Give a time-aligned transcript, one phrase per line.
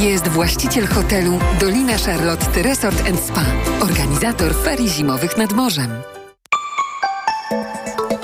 [0.00, 3.44] Jest właściciel hotelu Dolina Charlotte Resort Spa.
[3.80, 5.90] Organizator ferii zimowych nad morzem.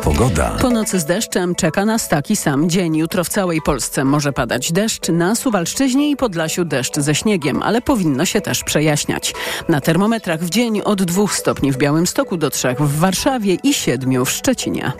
[0.02, 0.56] Pogoda.
[0.60, 2.96] Po nocy z deszczem czeka nas taki sam dzień.
[2.96, 7.82] Jutro w całej Polsce może padać deszcz, na Suwalszczyźnie i Podlasiu deszcz ze śniegiem, ale
[7.82, 9.34] powinno się też przejaśniać.
[9.68, 14.24] Na termometrach w dzień od 2 stopni w Białymstoku do 3 w Warszawie i 7
[14.24, 14.92] w Szczecinie.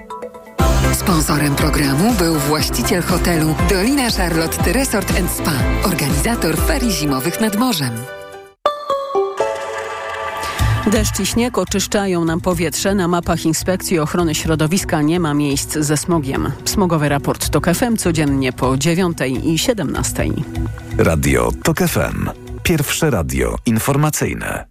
[0.92, 5.52] Sponsorem programu był właściciel hotelu Dolina Charlotte Resort Spa.
[5.84, 7.90] Organizator ferii zimowych nad morzem.
[10.86, 12.94] Deszcz i śnieg oczyszczają nam powietrze.
[12.94, 16.52] Na mapach Inspekcji Ochrony Środowiska nie ma miejsc ze smogiem.
[16.64, 20.24] Smogowy raport TOK FM codziennie po 9 i 17.
[20.98, 22.30] Radio TOK FM.
[22.62, 24.66] Pierwsze radio informacyjne.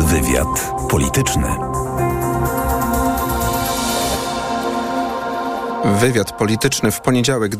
[0.00, 1.73] Wywiad polityczny.
[5.84, 7.56] Wywiad polityczny w poniedziałek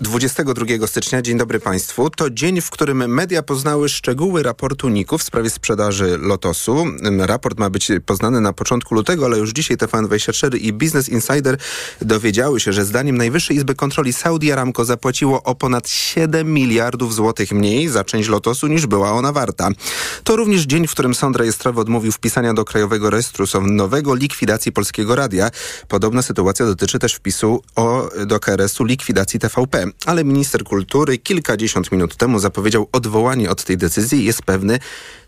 [0.00, 1.22] 22 stycznia.
[1.22, 2.10] Dzień dobry Państwu.
[2.10, 6.84] To dzień, w którym media poznały szczegóły raportu NIK-u w sprawie sprzedaży Lotosu.
[7.18, 11.56] Raport ma być poznany na początku lutego, ale już dzisiaj TVN24 i Business Insider
[12.02, 17.52] dowiedziały się, że zdaniem Najwyższej Izby Kontroli Saudi Aramco zapłaciło o ponad 7 miliardów złotych
[17.52, 19.68] mniej za część Lotosu niż była ona warta.
[20.24, 25.14] To również dzień, w którym sąd rejestrowy odmówił wpisania do Krajowego Rejestru Sądowego likwidacji Polskiego
[25.14, 25.50] Radia.
[25.88, 29.84] Podobna sytuacja dotyczy też wpisu o, do KRS-u likwidacji TVP.
[30.06, 34.78] Ale minister kultury kilkadziesiąt minut temu zapowiedział odwołanie od tej decyzji i jest pewny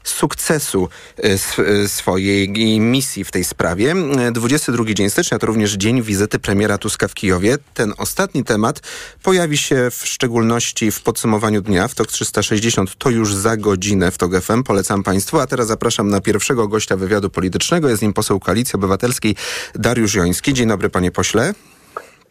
[0.04, 2.48] sukcesu e, e, swojej
[2.80, 3.94] misji w tej sprawie.
[4.32, 7.58] 22 dzień stycznia to również dzień wizyty premiera Tuska w Kijowie.
[7.74, 8.80] Ten ostatni temat
[9.22, 12.96] pojawi się w szczególności w podsumowaniu dnia w TOK 360.
[12.98, 14.62] To już za godzinę w TOK FM.
[14.62, 15.40] Polecam Państwu.
[15.40, 17.88] A teraz zapraszam na pierwszego gościa wywiadu politycznego.
[17.88, 19.36] Jest nim poseł Koalicji Obywatelskiej
[19.74, 20.54] Dariusz Joński.
[20.54, 21.54] Dzień dobry panie pośle.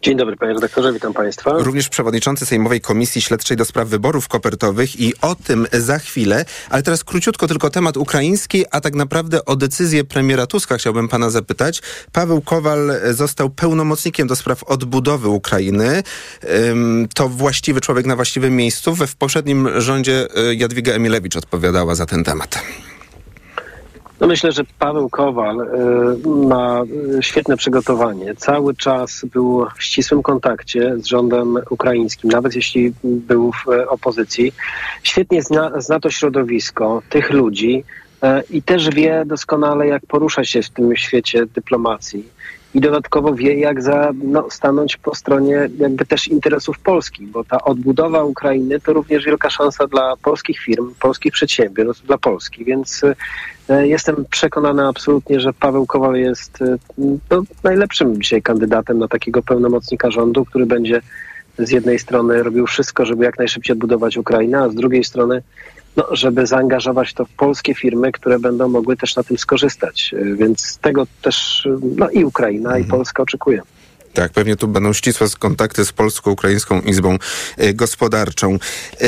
[0.01, 1.51] Dzień dobry panie redaktorze, witam państwa.
[1.57, 6.45] Również przewodniczący Sejmowej Komisji Śledczej do spraw wyborów kopertowych i o tym za chwilę.
[6.69, 11.29] Ale teraz króciutko tylko temat ukraiński, a tak naprawdę o decyzję premiera Tuska chciałbym pana
[11.29, 11.81] zapytać.
[12.11, 16.03] Paweł Kowal został pełnomocnikiem do spraw odbudowy Ukrainy.
[17.15, 18.95] To właściwy człowiek na właściwym miejscu.
[18.95, 22.61] W poprzednim rządzie e, Jadwiga Emilewicz odpowiadała za ten temat.
[24.19, 26.81] No myślę, że Paweł Kowal y, ma
[27.19, 28.35] y, świetne przygotowanie.
[28.35, 34.53] Cały czas był w ścisłym kontakcie z rządem ukraińskim, nawet jeśli był w opozycji.
[35.03, 37.83] Świetnie zna, zna to środowisko, tych ludzi
[38.49, 42.27] i też wie doskonale, jak porusza się w tym świecie dyplomacji.
[42.73, 47.63] I dodatkowo wie, jak za, no, stanąć po stronie jakby też interesów Polski, bo ta
[47.63, 52.65] odbudowa Ukrainy to również wielka szansa dla polskich firm, polskich przedsiębiorstw, dla Polski.
[52.65, 53.15] Więc E,
[53.69, 56.77] jestem przekonany absolutnie, że Paweł Kowal jest e,
[57.29, 61.01] no, najlepszym dzisiaj kandydatem na takiego pełnomocnika rządu, który będzie
[61.57, 65.41] z jednej strony robił wszystko, żeby jak najszybciej odbudować Ukrainę, a z drugiej strony,
[65.95, 70.15] no, żeby zaangażować to w polskie firmy, które będą mogły też na tym skorzystać.
[70.17, 72.85] E, więc tego też no, i Ukraina, mhm.
[72.85, 73.61] i Polska oczekują.
[74.13, 77.17] Tak, pewnie tu będą ścisłe kontakty z Polsko-Ukraińską Izbą
[77.57, 78.53] e, Gospodarczą.
[78.53, 79.07] E,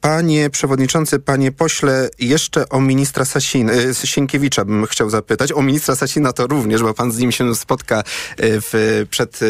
[0.00, 5.52] panie przewodniczący, panie pośle, jeszcze o ministra Sasin, e, Sienkiewicza bym chciał zapytać.
[5.52, 8.02] O ministra Sasina to również, bo pan z nim się spotka
[8.38, 9.40] w, przed,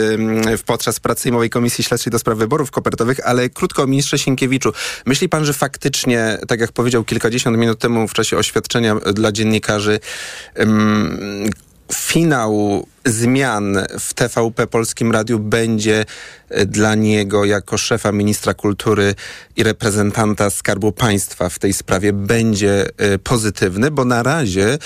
[0.66, 4.72] podczas pracy Sejmowej Komisji Śledczej do spraw wyborów kopertowych, ale krótko o ministrze Sienkiewiczu.
[5.06, 10.00] Myśli pan, że faktycznie, tak jak powiedział kilkadziesiąt minut temu w czasie oświadczenia dla dziennikarzy,
[11.92, 16.04] finał zmian w TVP Polskim Radiu będzie
[16.48, 19.14] e, dla niego jako szefa ministra kultury
[19.56, 24.78] i reprezentanta Skarbu Państwa w tej sprawie będzie e, pozytywny, bo na razie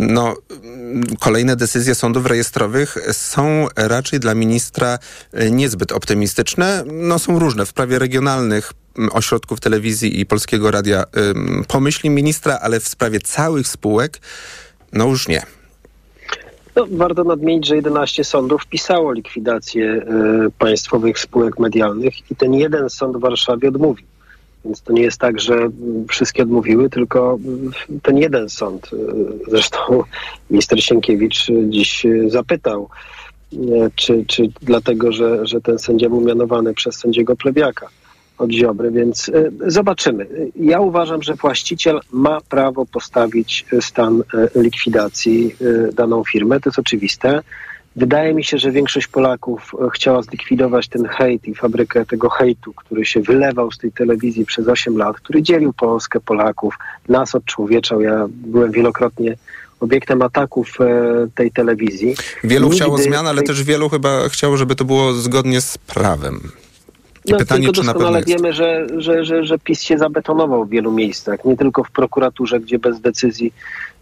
[0.00, 0.36] no,
[1.20, 4.98] kolejne decyzje sądów rejestrowych są raczej dla ministra
[5.32, 6.84] e, niezbyt optymistyczne.
[6.92, 7.66] No, są różne.
[7.66, 8.72] W prawie regionalnych
[9.12, 11.04] ośrodków telewizji i Polskiego Radia
[11.68, 14.20] pomyśli ministra, ale w sprawie całych spółek
[14.92, 15.42] no już nie.
[16.76, 19.84] No, warto nadmienić, że 11 sądów wpisało likwidację
[20.46, 24.06] y, państwowych spółek medialnych i ten jeden sąd w Warszawie odmówił.
[24.64, 25.68] Więc to nie jest tak, że
[26.08, 27.38] wszystkie odmówiły, tylko
[28.02, 28.90] ten jeden sąd.
[28.92, 28.96] E,
[29.50, 29.78] zresztą
[30.50, 32.88] minister Sienkiewicz dziś zapytał,
[33.94, 37.88] czy, czy dlatego, że, że ten sędzia był mianowany przez sędziego Plebiaka
[38.38, 40.26] od Ziobry, więc y, zobaczymy.
[40.56, 44.22] Ja uważam, że właściciel ma prawo postawić stan
[44.56, 47.40] y, likwidacji y, daną firmę, to jest oczywiste.
[47.96, 53.04] Wydaje mi się, że większość Polaków chciała zlikwidować ten hejt i fabrykę tego hejtu, który
[53.04, 56.78] się wylewał z tej telewizji przez 8 lat, który dzielił Polskę, Polaków,
[57.08, 58.00] nas odczłowieczał.
[58.00, 59.36] Ja byłem wielokrotnie
[59.80, 60.78] obiektem ataków
[61.34, 62.14] tej telewizji.
[62.44, 66.40] Wielu Nigdy chciało zmian, ale też wielu chyba chciało, żeby to było zgodnie z prawem.
[67.28, 71.44] No, pytanie, tylko doskonale wiemy, że, że, że, że PiS się zabetonował w wielu miejscach,
[71.44, 73.52] nie tylko w prokuraturze, gdzie bez decyzji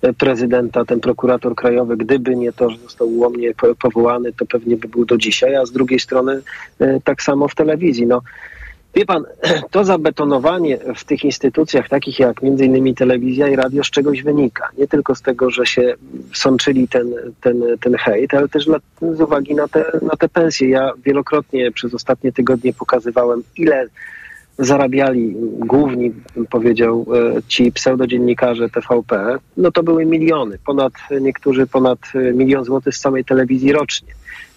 [0.02, 3.52] e, prezydenta ten prokurator krajowy, gdyby nie to, że został ułomnie
[3.82, 6.42] powołany, to pewnie by był do dzisiaj, a z drugiej strony
[6.78, 8.06] e, tak samo w telewizji.
[8.06, 8.22] No,
[8.94, 9.24] Wie pan,
[9.70, 14.68] to zabetonowanie w tych instytucjach, takich jak między innymi telewizja i radio, z czegoś wynika.
[14.78, 15.94] Nie tylko z tego, że się
[16.34, 18.66] sączyli ten, ten, ten hejt, ale też
[19.12, 20.68] z uwagi na te, na te pensje.
[20.68, 23.86] Ja wielokrotnie przez ostatnie tygodnie pokazywałem, ile
[24.58, 26.12] zarabiali główni,
[26.50, 31.98] powiedział e, ci pseudodziennikarze TVP, no to były miliony, ponad niektórzy ponad
[32.34, 34.08] milion złotych z samej telewizji rocznie.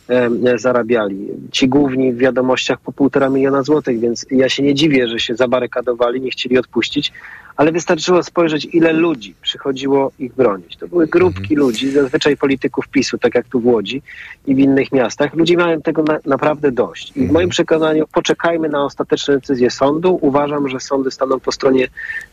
[0.09, 1.27] E, zarabiali.
[1.51, 5.35] Ci główni w wiadomościach po półtora miliona złotych, więc ja się nie dziwię, że się
[5.35, 7.13] zabarykadowali, nie chcieli odpuścić,
[7.55, 10.77] ale wystarczyło spojrzeć, ile ludzi przychodziło ich bronić.
[10.77, 11.59] To były grupki mhm.
[11.59, 14.01] ludzi, zazwyczaj polityków PiSu, tak jak tu w Łodzi
[14.47, 15.33] i w innych miastach.
[15.33, 17.09] Ludzie mają tego na, naprawdę dość.
[17.09, 17.49] I w moim mhm.
[17.49, 20.19] przekonaniu poczekajmy na ostateczne decyzje sądu.
[20.21, 21.87] Uważam, że sądy staną po stronie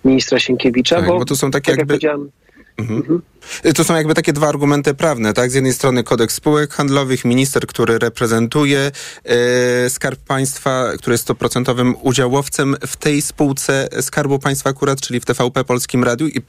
[0.05, 1.99] ministra Sienkiewicza, tak, bo, bo to są takie tak jakby...
[2.03, 2.31] Jak Mhm.
[2.77, 3.23] Mhm.
[3.75, 5.51] To są jakby takie dwa argumenty prawne, tak?
[5.51, 8.91] Z jednej strony kodeks spółek handlowych, minister, który reprezentuje
[9.25, 15.25] e, Skarb Państwa, który jest stoprocentowym udziałowcem w tej spółce Skarbu Państwa akurat, czyli w
[15.25, 16.41] TVP Polskim Radiu i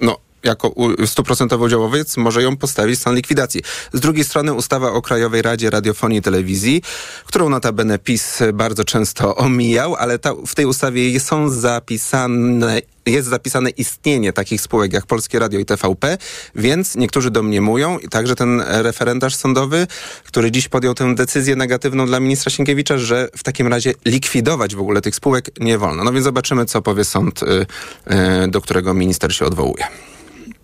[0.00, 0.74] no, jako
[1.06, 3.62] stuprocentowy udziałowiec może ją postawić stan likwidacji.
[3.92, 6.82] Z drugiej strony ustawa o Krajowej Radzie Radiofonii i Telewizji,
[7.26, 13.70] którą notabene PiS bardzo często omijał, ale ta, w tej ustawie są zapisane jest zapisane
[13.70, 16.18] istnienie takich spółek jak Polskie Radio i TVP,
[16.54, 19.86] więc niektórzy domniemują, i także ten referendarz sądowy,
[20.24, 24.80] który dziś podjął tę decyzję negatywną dla ministra Sienkiewicza, że w takim razie likwidować w
[24.80, 26.04] ogóle tych spółek nie wolno.
[26.04, 27.46] No więc zobaczymy, co powie sąd, y,
[28.44, 30.09] y, do którego minister się odwołuje.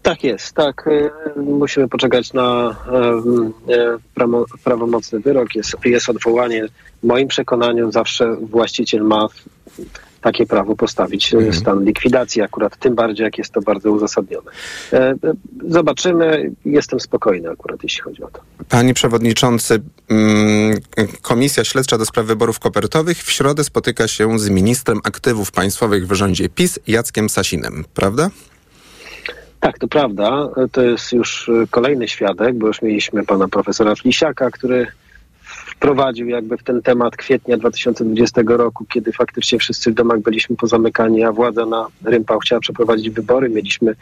[0.06, 0.87] Tak jest, tak.
[0.87, 2.76] Y, musimy poczekać na
[4.64, 5.55] prawomocny wyrok.
[5.55, 6.69] Jest, jest odwołanie.
[7.03, 9.29] W moim przekonaniu zawsze właściciel ma
[10.20, 11.55] takie prawo postawić mhm.
[11.55, 14.50] stan likwidacji, akurat tym bardziej, jak jest to bardzo uzasadnione.
[14.93, 15.17] E, e,
[15.69, 16.50] zobaczymy.
[16.64, 18.41] Jestem spokojny akurat, jeśli chodzi o to.
[18.69, 20.79] Panie Przewodniczący, mm,
[21.23, 26.12] Komisja Śledcza do Spraw Wyborów Kopertowych w środę spotyka się z ministrem aktywów państwowych w
[26.12, 28.31] rządzie PiS, Jackiem Sasinem, prawda?
[29.61, 30.49] Tak, to prawda.
[30.73, 34.87] To jest już kolejny świadek, bo już mieliśmy pana profesora Flisiaka, który
[35.76, 41.25] wprowadził jakby w ten temat kwietnia 2020 roku, kiedy faktycznie wszyscy w domach byliśmy pozamykani,
[41.25, 43.49] a władza na Rympał chciała przeprowadzić wybory.
[43.49, 43.94] Mieliśmy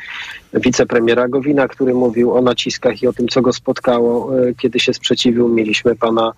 [0.54, 4.94] wicepremiera Gowina, który mówił o naciskach i o tym, co go spotkało, e, kiedy się
[4.94, 5.48] sprzeciwił.
[5.48, 6.32] Mieliśmy pana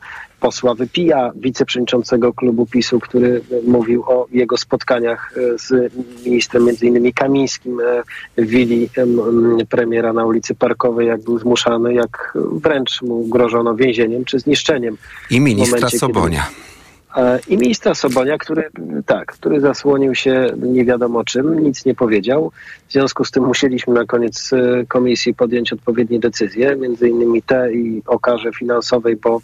[0.46, 5.92] posła Wypija, wiceprzewodniczącego klubu PiSu, który mówił o jego spotkaniach e, z
[6.24, 8.02] ministrem między innymi Kamińskim e,
[8.42, 8.88] w willi
[9.68, 14.96] premiera na ulicy Parkowej, jak był zmuszany, jak wręcz mu grożono więzieniem czy zniszczeniem.
[15.30, 16.46] I ministra momencie, Sobonia.
[16.46, 16.75] Kiedy
[17.48, 18.70] I ministra Sobonia, który
[19.06, 22.52] tak, który zasłonił się nie wiadomo czym, nic nie powiedział.
[22.88, 27.72] W związku z tym musieliśmy na koniec e, komisji podjąć odpowiednie decyzje, między innymi te
[27.72, 29.40] i o karze finansowej, bo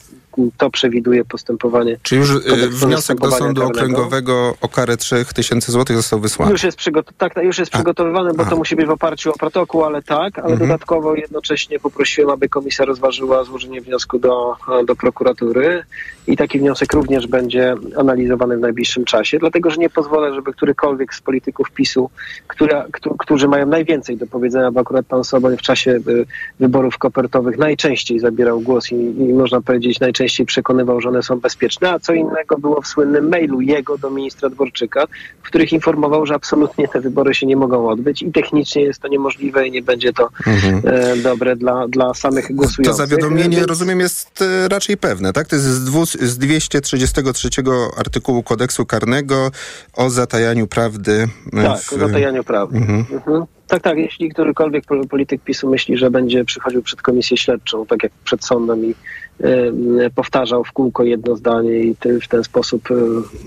[0.56, 1.96] to przewiduje postępowanie.
[2.02, 2.36] Czy już e,
[2.68, 3.66] wniosek do sądu karnego.
[3.66, 6.52] okręgowego o karę 3000 zł został wysłany?
[6.52, 9.84] Już jest, przygot- tak, już jest przygotowywany, bo to musi być w oparciu o protokół,
[9.84, 10.58] ale tak, ale mhm.
[10.58, 15.84] dodatkowo jednocześnie poprosiłem, aby komisja rozważyła złożenie wniosku do, do prokuratury
[16.26, 17.61] i taki wniosek również będzie
[17.96, 22.10] analizowany w najbliższym czasie, dlatego że nie pozwolę, żeby którykolwiek z polityków PiSu,
[22.46, 22.86] która,
[23.18, 26.26] którzy mają najwięcej do powiedzenia, bo akurat pan Soboń w czasie y,
[26.60, 31.90] wyborów kopertowych najczęściej zabierał głos i, i można powiedzieć najczęściej przekonywał, że one są bezpieczne,
[31.90, 35.06] a co innego było w słynnym mailu jego do ministra Dworczyka,
[35.42, 39.08] w których informował, że absolutnie te wybory się nie mogą odbyć i technicznie jest to
[39.08, 40.82] niemożliwe i nie będzie to mhm.
[40.84, 42.84] e, dobre dla, dla samych głosujących.
[42.84, 43.68] To zawiadomienie, Więc...
[43.68, 45.48] rozumiem, jest e, raczej pewne, tak?
[45.48, 47.41] To jest z, dwu, z 233
[47.96, 49.50] artykułu kodeksu karnego
[49.94, 51.28] o zatajaniu prawdy.
[51.52, 51.92] Tak, w...
[51.92, 52.78] o zatajaniu prawdy.
[52.78, 53.04] Mhm.
[53.12, 53.44] Mhm.
[53.68, 53.98] Tak, tak.
[53.98, 58.84] Jeśli którykolwiek polityk PiSu myśli, że będzie przychodził przed komisję śledczą, tak jak przed sądem
[58.84, 58.94] i
[60.14, 62.94] powtarzał w kółko jedno zdanie i w ten sposób y,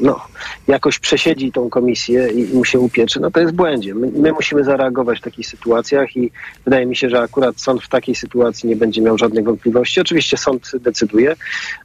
[0.01, 0.19] no,
[0.67, 3.95] jakoś przesiedzi tą komisję i, mu się upieczy, no to jest błędzie.
[3.95, 6.31] My, my, musimy zareagować w takich sytuacjach i
[6.65, 10.01] wydaje mi się, że akurat sąd w takiej sytuacji nie będzie miał żadnych wątpliwości.
[10.01, 11.35] Oczywiście sąd decyduje,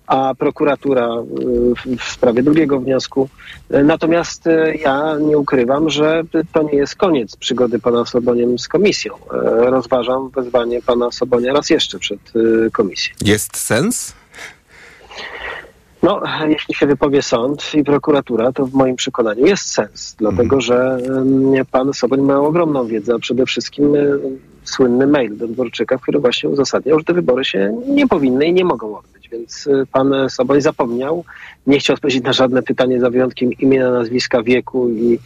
[0.07, 1.09] a prokuratura
[1.87, 3.29] y, w sprawie drugiego wniosku.
[3.85, 4.45] Natomiast
[4.83, 9.15] ja nie ukrywam, że to nie jest koniec przygody pana Soboniem z komisją.
[9.57, 12.21] Rozważam wezwanie pana Sobonia raz jeszcze przed
[12.73, 13.15] komisją.
[13.25, 13.90] Jest sens?
[16.03, 20.61] No, jeśli się wypowie sąd i prokuratura, to w moim przekonaniu jest sens, dlatego mhm.
[20.61, 20.99] że
[21.71, 23.99] pan Soboń ma ogromną wiedzę, a przede wszystkim e,
[24.65, 28.53] słynny mail do Dworczyka, w którym właśnie uzasadniał, że te wybory się nie powinny i
[28.53, 29.20] nie mogą odbyć.
[29.33, 31.25] Więc pan Soboń zapomniał,
[31.67, 35.19] nie chciał odpowiedzieć na żadne pytanie za wyjątkiem imienia, nazwiska, wieku i,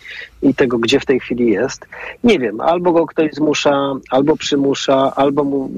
[0.42, 1.87] i tego, gdzie w tej chwili jest.
[2.25, 5.70] Nie wiem, albo go ktoś zmusza, albo przymusza, albo mu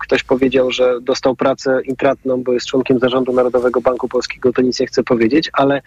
[0.00, 4.80] ktoś powiedział, że dostał pracę intratną, bo jest członkiem zarządu Narodowego Banku Polskiego, to nic
[4.80, 5.82] nie chce powiedzieć, ale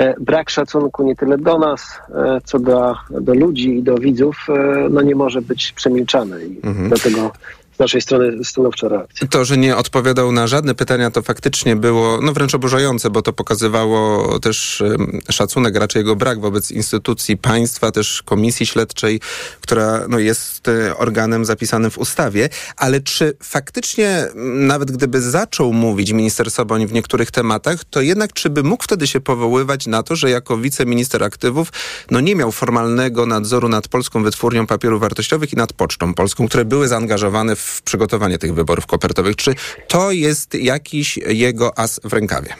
[0.00, 4.46] E, brak szacunku nie tyle do nas, e, co do, do ludzi i do widzów,
[4.48, 6.46] e, no nie może być przemilczany.
[6.46, 6.88] I mhm.
[6.88, 7.32] dlatego
[7.80, 9.28] naszej strony stanowcza reakcja.
[9.28, 13.32] To, że nie odpowiadał na żadne pytania, to faktycznie było no wręcz oburzające, bo to
[13.32, 14.82] pokazywało też
[15.30, 19.20] szacunek, raczej jego brak wobec instytucji państwa, też komisji śledczej,
[19.60, 22.48] która no, jest e, organem zapisanym w ustawie.
[22.76, 28.50] Ale czy faktycznie, nawet gdyby zaczął mówić minister Soboń w niektórych tematach, to jednak czy
[28.50, 31.72] by mógł wtedy się powoływać na to, że jako wiceminister aktywów
[32.10, 36.64] no, nie miał formalnego nadzoru nad polską wytwórnią papierów wartościowych i nad Pocztą Polską, które
[36.64, 39.36] były zaangażowane w w przygotowanie tych wyborów kopertowych.
[39.36, 39.54] Czy
[39.88, 42.54] to jest jakiś jego as w rękawie?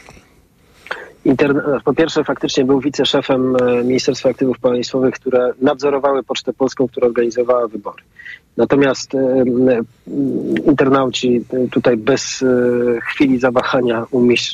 [1.85, 7.69] po pierwsze, faktycznie był wiceszefem e, Ministerstwa Aktywów Państwowych, które nadzorowały Pocztę Polską, która organizowała
[7.69, 8.03] wybory.
[8.57, 9.45] Natomiast e,
[10.67, 12.47] internauci tutaj bez e,
[13.01, 14.07] chwili zawahania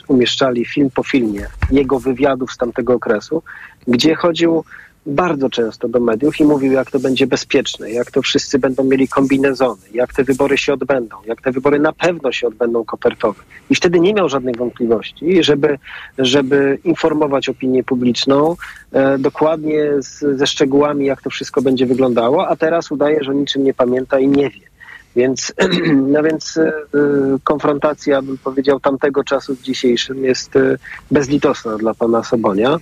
[0.09, 3.43] umieszczali film po filmie jego wywiadów z tamtego okresu,
[3.89, 4.65] gdzie chodził
[5.07, 9.09] bardzo często do mediów i mówił, jak to będzie bezpieczne, jak to wszyscy będą mieli
[9.09, 13.43] kombinezony, jak te wybory się odbędą, jak te wybory na pewno się odbędą kopertowe.
[13.71, 15.79] I wtedy nie miał żadnych wątpliwości, żeby,
[16.19, 18.57] żeby informować opinię publiczną
[18.93, 23.65] e, dokładnie z, ze szczegółami, jak to wszystko będzie wyglądało, a teraz udaje, że niczym
[23.65, 24.67] nie pamięta i nie wie.
[25.17, 25.53] Więc,
[26.13, 26.73] no więc y,
[27.45, 30.79] konfrontacja, bym powiedział, tamtego czasu z dzisiejszym jest y,
[31.11, 32.79] bezlitosna dla pana Sobonia.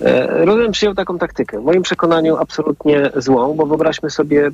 [0.00, 1.60] E, Rodem przyjął taką taktykę.
[1.60, 4.50] W moim przekonaniu absolutnie złą, bo wyobraźmy sobie,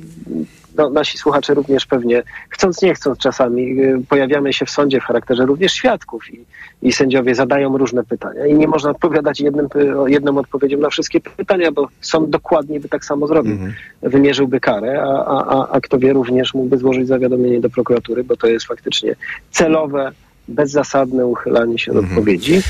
[0.77, 5.03] no, nasi słuchacze również pewnie, chcąc nie chcąc czasami, e, pojawiamy się w sądzie w
[5.03, 6.45] charakterze również świadków i,
[6.81, 9.67] i sędziowie zadają różne pytania i nie można odpowiadać jednym,
[10.07, 13.51] jedną odpowiedzią na wszystkie pytania, bo sąd dokładnie by tak samo zrobił.
[13.51, 13.73] Mhm.
[14.01, 18.47] Wymierzyłby karę, a, a, a kto wie również mógłby złożyć zawiadomienie do prokuratury, bo to
[18.47, 19.15] jest faktycznie
[19.51, 20.11] celowe
[20.47, 22.17] bezzasadne uchylanie się od mhm.
[22.17, 22.61] odpowiedzi.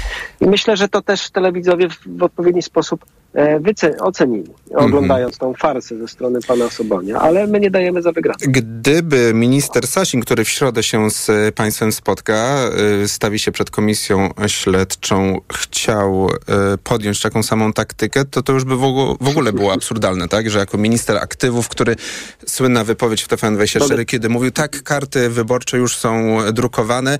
[0.41, 3.05] I myślę, że to też telewidzowie w, odpowiedni sposób
[3.59, 8.37] wyce- ocenili, oglądając tą farsę ze strony pana Sobonia, ale my nie dajemy za wygraną.
[8.41, 12.59] Gdyby minister Sasin, który w środę się z państwem spotka,
[13.03, 18.63] e, stawi się przed komisją śledczą, chciał e, podjąć taką samą taktykę, to to już
[18.63, 18.75] by
[19.21, 20.49] w ogóle było absurdalne, tak?
[20.49, 21.95] Że jako minister aktywów, który
[22.45, 27.17] słynna wypowiedź w TVN24, kiedy mówił, tak, karty wyborcze już są drukowane,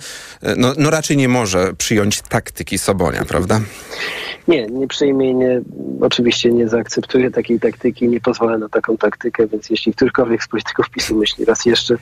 [0.57, 3.61] no, no raczej nie może przyjąć taktyki Sobonia, prawda?
[4.47, 5.61] Nie, nie przyjmie nie,
[6.03, 10.89] oczywiście nie zaakceptuję takiej taktyki, nie pozwolę na taką taktykę, więc jeśli którykolwiek z polityków
[10.89, 11.95] PiSu myśli raz jeszcze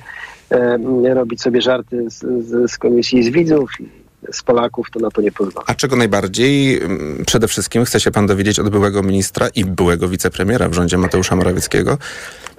[0.49, 5.11] e, robić sobie żarty z, z, z komisji z widzów i z Polaków, to na
[5.11, 5.65] to nie pozwolę.
[5.67, 10.07] A czego najbardziej mm, przede wszystkim chce się pan dowiedzieć od byłego ministra i byłego
[10.07, 11.97] wicepremiera w rządzie Mateusza Morawieckiego?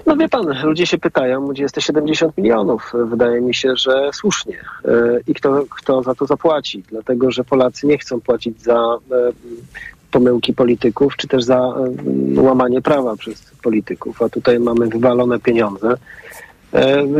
[0.07, 2.93] No wie pan, ludzie się pytają, gdzie jest te 70 milionów.
[3.07, 4.59] Wydaje mi się, że słusznie.
[4.85, 6.83] E, I kto, kto za to zapłaci?
[6.91, 9.33] Dlatego, że Polacy nie chcą płacić za e,
[10.12, 14.23] pomyłki polityków, czy też za e, łamanie prawa przez polityków.
[14.23, 15.95] A tutaj mamy wywalone pieniądze.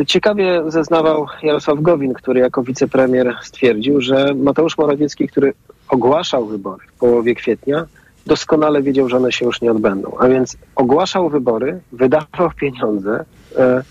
[0.06, 5.52] Ciekawie zeznawał Jarosław Gowin, który jako wicepremier stwierdził, że Mateusz Morawiecki, który
[5.88, 7.87] ogłaszał wybory w połowie kwietnia,
[8.26, 10.16] doskonale wiedział, że one się już nie odbędą.
[10.18, 13.25] A więc ogłaszał wybory, wydawał pieniądze,
[13.56, 13.82] e,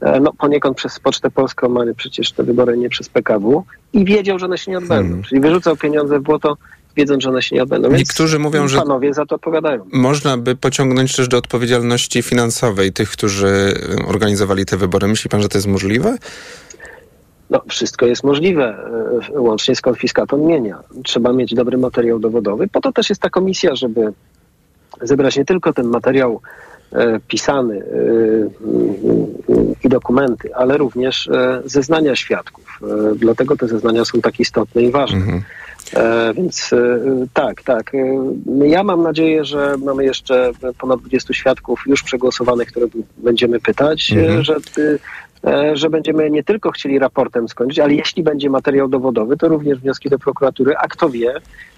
[0.00, 4.38] e, no poniekąd przez Pocztę Polską, ale przecież te wybory nie przez PKW i wiedział,
[4.38, 5.08] że one się nie odbędą.
[5.08, 5.22] Hmm.
[5.22, 6.56] Czyli wyrzucał pieniądze w błoto,
[7.00, 7.88] wiedząc, że one się nie odbędą.
[7.88, 9.86] Więc Niektórzy mówią, że panowie za to odpowiadają.
[9.92, 13.74] Można by pociągnąć też do odpowiedzialności finansowej tych, którzy
[14.06, 15.08] organizowali te wybory.
[15.08, 16.16] Myśli pan, że to jest możliwe?
[17.50, 18.76] No, wszystko jest możliwe,
[19.34, 20.78] e, łącznie z konfiskatą mienia.
[21.04, 22.68] Trzeba mieć dobry materiał dowodowy.
[22.68, 24.12] Po to też jest ta komisja, żeby
[25.02, 26.40] zebrać nie tylko ten materiał
[26.92, 27.84] e, pisany e,
[29.84, 31.30] i dokumenty, ale również
[31.64, 32.80] zeznania świadków.
[33.16, 35.16] Dlatego te zeznania są tak istotne i ważne.
[35.16, 35.42] Mhm.
[36.34, 36.70] Więc
[37.34, 37.92] tak, tak.
[38.64, 44.44] Ja mam nadzieję, że mamy jeszcze ponad 20 świadków już przegłosowanych, które będziemy pytać, mhm.
[44.44, 44.98] że E,
[45.72, 50.10] że będziemy nie tylko chcieli raportem skończyć, ale jeśli będzie materiał dowodowy, to również wnioski
[50.10, 51.34] do prokuratury, a kto wie,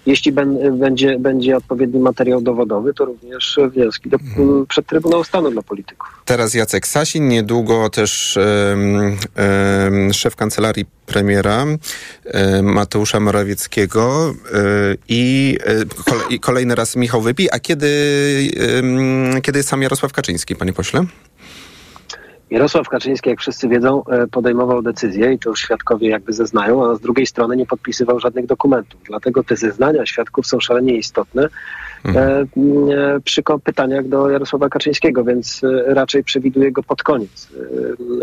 [0.07, 4.67] jeśli będzie, będzie odpowiedni materiał dowodowy, to również wnioski do, hmm.
[4.67, 6.09] przed Trybunał Stanu dla polityków.
[6.25, 8.39] Teraz Jacek Sasin, niedługo też
[8.71, 9.17] um,
[9.93, 11.79] um, szef kancelarii premiera um,
[12.63, 14.59] Mateusza Morawieckiego e,
[15.09, 15.59] i,
[16.05, 17.51] kole, i, kolejny raz Michał Wypi.
[17.51, 17.89] A kiedy,
[19.43, 21.05] kiedy sam Jarosław Kaczyński, panie pośle?
[22.53, 26.95] Jarosław Kaczyński, jak wszyscy wiedzą, e, podejmował decyzje i to już świadkowie jakby zeznają, a
[26.95, 29.01] z drugiej strony nie podpisywał żadnych dokumentów.
[29.05, 31.49] Dlatego te zeznania świadków są szalenie istotne
[33.25, 37.49] przy pytaniach do Jarosława Kaczyńskiego, więc e, raczej przewiduję go pod koniec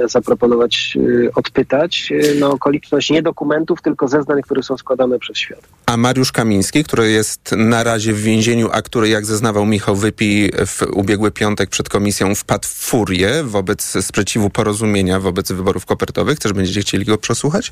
[0.06, 0.98] zaproponować
[1.36, 5.70] odpytać na okoliczność nie dokumentów, tylko zeznań, które są składane przez świadków.
[5.86, 10.52] A Mariusz Kamiński, który jest na razie w więzieniu, a który, jak zeznawał Michał Wypi
[10.66, 16.40] w ubiegły piątek przed komisją, wpadł w furię wobec sprzeciwu porozumienia wobec wyborów kopertowych.
[16.40, 17.72] Też będziecie chcieli go przesłuchać?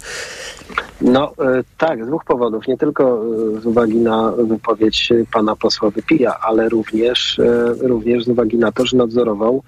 [1.01, 1.33] No
[1.77, 2.67] tak, z dwóch powodów.
[2.67, 3.23] Nie tylko
[3.61, 7.39] z uwagi na wypowiedź pana posła Wypija, ale również,
[7.79, 9.63] również z uwagi na to, że nadzorował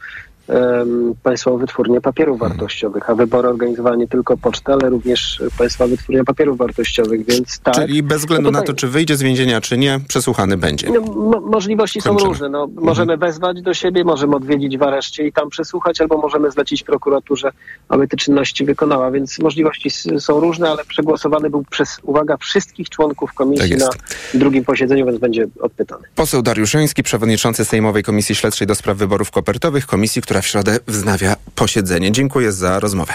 [1.24, 2.58] Państwową Wytwórnię Papierów hmm.
[2.58, 7.76] Wartościowych, a wybory organizowała nie tylko poczta, ale również Państwowa Wytwórnia Papierów Wartościowych, więc tak.
[7.76, 8.62] Czyli bez względu no tutaj...
[8.62, 10.90] na to, czy wyjdzie z więzienia, czy nie, przesłuchany będzie.
[10.90, 12.20] No, mo możliwości Kończymy.
[12.20, 12.50] są różne.
[12.50, 13.32] No, możemy mhm.
[13.32, 17.52] wezwać do siebie, możemy odwiedzić w areszcie i tam przesłuchać, albo możemy zlecić prokuraturze,
[17.90, 19.90] aby te czynności wykonała, więc możliwości
[20.20, 23.90] są różne, ale przegłosowany był przez, uwaga, wszystkich członków komisji tak na
[24.34, 26.04] drugim posiedzeniu, więc będzie odpytany.
[26.16, 30.80] Poseł Dariusz Joński, przewodniczący Sejmowej Komisji Śledczej do spraw wyborów kopertowych, komisji, która w środę
[30.88, 32.12] wznawia posiedzenie.
[32.12, 33.14] Dziękuję za rozmowę.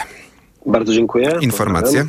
[0.66, 1.38] Bardzo dziękuję.
[1.40, 2.07] Informacje.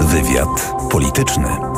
[0.00, 1.75] Wywiad polityczny.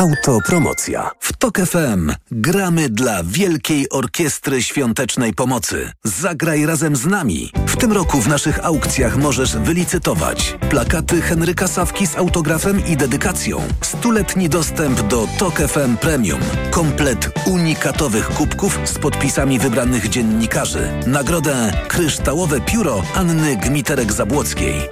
[0.00, 1.10] Autopromocja.
[1.20, 5.92] W TOK FM gramy dla Wielkiej Orkiestry Świątecznej Pomocy.
[6.04, 7.52] Zagraj razem z nami.
[7.66, 13.62] W tym roku w naszych aukcjach możesz wylicytować plakaty Henryka Sawki z autografem i dedykacją,
[13.80, 16.40] stuletni dostęp do TOK FM Premium,
[16.70, 24.88] komplet unikatowych kubków z podpisami wybranych dziennikarzy, nagrodę Kryształowe Pióro Anny Gmiterek-Zabłockiej.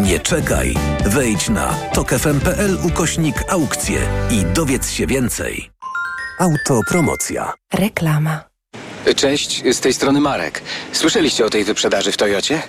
[0.00, 0.74] Nie czekaj.
[1.06, 3.98] Wejdź na tokefm.pl ukośnik aukcje
[4.30, 5.70] i dowiedz się więcej.
[6.38, 7.52] Autopromocja.
[7.74, 8.53] Reklama.
[9.16, 10.62] Cześć, z tej strony Marek.
[10.92, 12.62] Słyszeliście o tej wyprzedaży w Toyocie?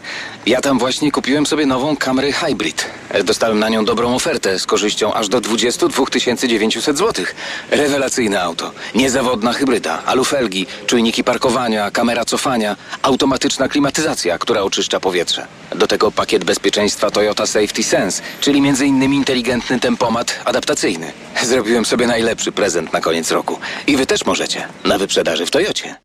[0.45, 2.85] Ja tam właśnie kupiłem sobie nową Camry Hybrid.
[3.23, 6.05] Dostałem na nią dobrą ofertę z korzyścią aż do 22
[6.47, 7.25] 900 zł.
[7.71, 8.71] Rewelacyjne auto.
[8.95, 15.47] Niezawodna hybryda, alufelgi, czujniki parkowania, kamera cofania, automatyczna klimatyzacja, która oczyszcza powietrze.
[15.75, 19.13] Do tego pakiet bezpieczeństwa Toyota Safety Sense, czyli m.in.
[19.13, 21.11] inteligentny tempomat adaptacyjny.
[21.43, 23.59] Zrobiłem sobie najlepszy prezent na koniec roku.
[23.87, 24.67] I wy też możecie.
[24.83, 26.04] Na wyprzedaży w Toyocie.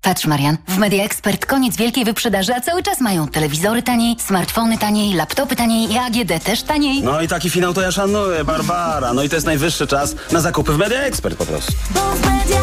[0.00, 4.78] Patrz Marian, w Media Expert koniec wielkiej wyprzedaży, a cały czas mają telewizory taniej, smartfony
[4.78, 7.02] taniej, laptopy taniej i AGD też taniej.
[7.02, 9.14] No i taki finał to ja szanuję, Barbara.
[9.14, 11.72] No i to jest najwyższy czas na zakupy w Media Expert po prostu.
[11.94, 12.62] Bo w Media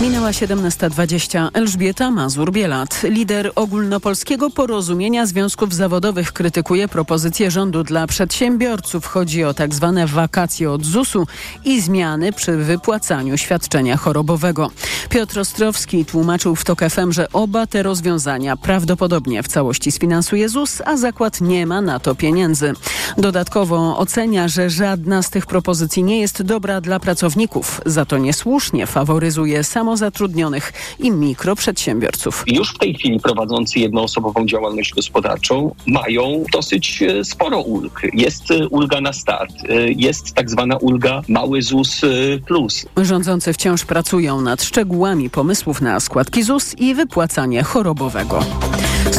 [0.00, 1.48] Minęła 17.20.
[1.52, 9.06] Elżbieta Mazur-Bielat, lider ogólnopolskiego porozumienia związków zawodowych, krytykuje propozycję rządu dla przedsiębiorców.
[9.06, 11.26] Chodzi o tak zwane wakacje od ZUS-u
[11.64, 14.70] i zmiany przy wypłacaniu świadczenia chorobowego.
[15.10, 20.82] Piotr Ostrowski tłumaczył w TOK FM, że oba te rozwiązania prawdopodobnie w całości sfinansuje ZUS,
[20.84, 22.72] a zakład nie ma na to pieniędzy.
[23.18, 28.86] Dodatkowo ocenia, że żadna z tych propozycji nie jest dobra dla pracowników, za to niesłusznie
[28.86, 32.44] faworyzuje samo samozatrudnionych i mikroprzedsiębiorców.
[32.46, 38.00] Już w tej chwili prowadzący jednoosobową działalność gospodarczą mają dosyć e, sporo ulg.
[38.12, 42.00] Jest e, ulga na start, e, jest tak zwana ulga mały ZUS
[42.46, 42.86] plus.
[42.96, 48.40] Rządzący wciąż pracują nad szczegółami pomysłów na składki ZUS i wypłacanie chorobowego.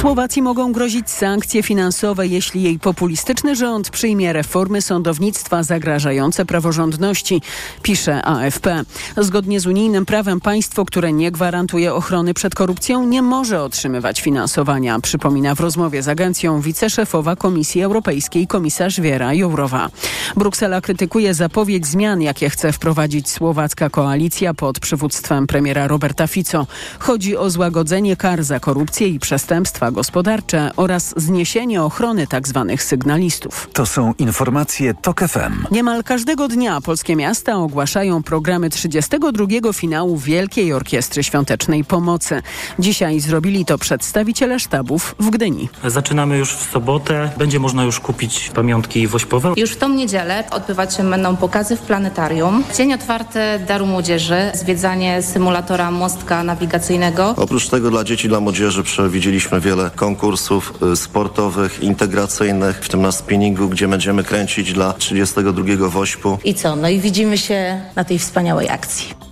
[0.02, 7.42] Słowacji mogą grozić sankcje finansowe, jeśli jej populistyczny rząd przyjmie reformy sądownictwa zagrażające praworządności,
[7.82, 8.84] pisze AFP.
[9.18, 15.00] Zgodnie z unijnym prawem państwo, które nie gwarantuje ochrony przed korupcją, nie może otrzymywać finansowania,
[15.00, 19.90] przypomina w rozmowie z agencją wiceszefowa Komisji Europejskiej komisarz Wiera Jourowa.
[20.36, 26.68] Bruksela krytykuje zapowiedź zmian, jakie chce wprowadzić słowacka koalicja pod przywództwem premiera Roberta Fico.
[27.00, 32.66] Chodzi o złagodzenie kar za korupcję i przestępstwa gospodarcze oraz zniesienie ochrony tzw.
[32.70, 33.70] Tak sygnalistów.
[33.74, 35.66] To są informacje TOK FM.
[35.72, 42.42] Niemal każdego dnia polskie miasta ogłaszają programy 32 finału Wielkiej Orkiestry Świątecznej Pomocy.
[42.80, 45.70] Dzisiaj zrobili to przedstawiciele sztabów w Gdyni.
[45.86, 47.30] Zaczynamy już w sobotę.
[47.38, 49.54] Będzie można już kupić pamiątki wośpowe.
[49.58, 52.64] Już w tą niedzielę odbywać się będą pokazy w planetarium.
[52.78, 57.34] Dzień otwarty Daru Młodzieży, zwiedzanie symulatora mostka nawigacyjnego.
[57.38, 63.12] Oprócz tego dla dzieci, dla młodzieży przewidzieliśmy wiele konkursów y, sportowych, integracyjnych, w tym na
[63.12, 66.38] spinningu, gdzie będziemy kręcić dla 32 Wośpu.
[66.44, 66.76] I co?
[66.76, 69.32] No i widzimy się na tej wspaniałej akcji.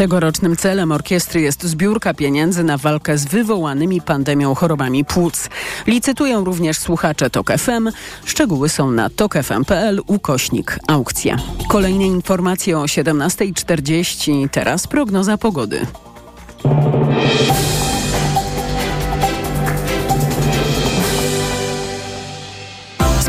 [0.00, 5.48] Tegorocznym celem orkiestry jest zbiórka pieniędzy na walkę z wywołanymi pandemią chorobami płuc.
[5.86, 7.90] Licytują również słuchacze TOK FM.
[8.24, 11.36] Szczegóły są na tokefm.pl ukośnik aukcja.
[11.68, 14.48] Kolejne informacje o 17.40.
[14.48, 15.86] Teraz prognoza pogody.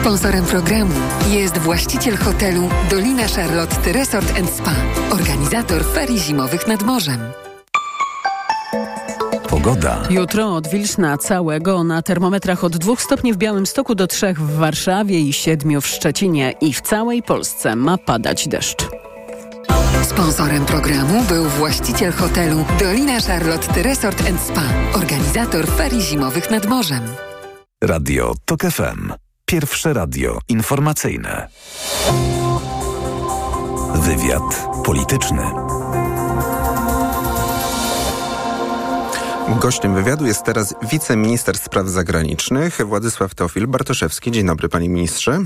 [0.02, 0.94] Sponsorem programu
[1.30, 4.76] jest właściciel hotelu Dolina Charlotte Resort Spa,
[5.12, 7.20] organizator ferii zimowych nad morzem.
[9.50, 10.04] Pogoda.
[10.10, 15.34] Jutro odwilżna całego na termometrach od 2 stopni w Białymstoku do 3 w Warszawie i
[15.34, 18.88] 7 w Szczecinie i w całej Polsce ma padać deszcz.
[20.04, 27.02] Sponsorem programu był właściciel hotelu Dolina Charlotte Resort Spa, organizator ferii zimowych nad morzem.
[27.84, 29.31] Radio TOK FM.
[29.52, 31.48] Pierwsze radio informacyjne.
[33.96, 35.42] Wywiad polityczny.
[39.62, 44.32] Gościem wywiadu jest teraz wiceminister spraw zagranicznych Władysław Teofil Bartoszewski.
[44.32, 45.40] Dzień dobry panie ministrze.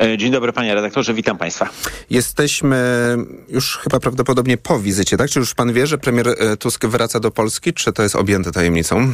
[0.00, 1.68] E, dzień dobry panie redaktorze, witam państwa.
[2.10, 2.76] Jesteśmy
[3.48, 5.30] już chyba prawdopodobnie po wizycie, tak?
[5.30, 8.52] Czy już pan wie, że premier e, Tusk wraca do Polski, czy to jest objęte
[8.52, 8.96] tajemnicą?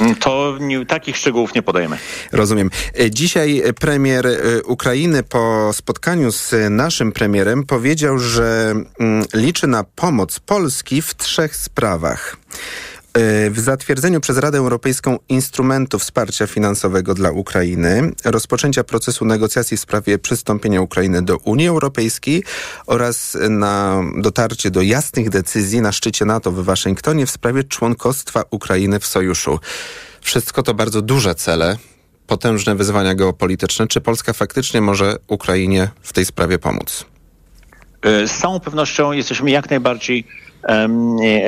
[0.00, 1.98] Mm, to nie, takich szczegółów nie podajemy.
[2.32, 2.70] Rozumiem.
[2.98, 4.26] E, dzisiaj premier
[4.64, 11.56] Ukrainy po spotkaniu z naszym premierem powiedział, że mm, liczy na pomoc Polski w trzech
[11.56, 12.36] sprawach
[13.50, 20.18] w zatwierdzeniu przez Radę Europejską instrumentu wsparcia finansowego dla Ukrainy, rozpoczęcia procesu negocjacji w sprawie
[20.18, 22.44] przystąpienia Ukrainy do Unii Europejskiej
[22.86, 29.00] oraz na dotarcie do jasnych decyzji na szczycie NATO w Waszyngtonie w sprawie członkostwa Ukrainy
[29.00, 29.58] w sojuszu.
[30.20, 31.76] Wszystko to bardzo duże cele,
[32.26, 33.86] potężne wyzwania geopolityczne.
[33.86, 37.04] Czy Polska faktycznie może Ukrainie w tej sprawie pomóc?
[38.02, 40.49] E, z całą pewnością jesteśmy jak najbardziej E,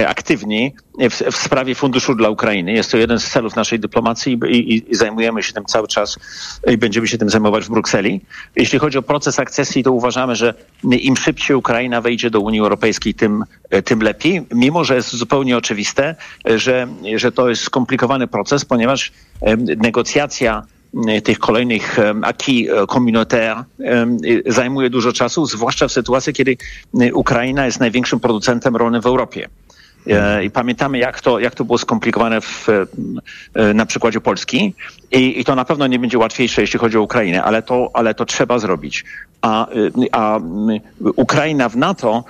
[0.06, 2.72] aktywni w, w, sprawie funduszu dla Ukrainy.
[2.72, 6.18] Jest to jeden z celów naszej dyplomacji i, i, i, zajmujemy się tym cały czas
[6.70, 8.20] i będziemy się tym zajmować w Brukseli.
[8.56, 13.14] Jeśli chodzi o proces akcesji, to uważamy, że im szybciej Ukraina wejdzie do Unii Europejskiej,
[13.14, 18.64] tym, e, tym lepiej, mimo że jest zupełnie oczywiste, że, że to jest skomplikowany proces,
[18.64, 19.12] ponieważ
[19.76, 20.62] negocjacja
[21.24, 23.64] tych kolejnych acquis e, communautaire
[24.46, 26.56] zajmuje dużo czasu, zwłaszcza w sytuacji, kiedy
[27.14, 29.48] Ukraina jest największym producentem rolnym w Europie.
[30.06, 32.68] E, I pamiętamy, jak to, jak to było skomplikowane w,
[33.54, 34.74] e, na przykładzie Polski.
[35.12, 38.14] I, I, to na pewno nie będzie łatwiejsze, jeśli chodzi o Ukrainę, ale to, ale
[38.14, 39.04] to trzeba zrobić.
[39.42, 39.66] A,
[40.12, 40.38] a
[41.16, 42.24] Ukraina w NATO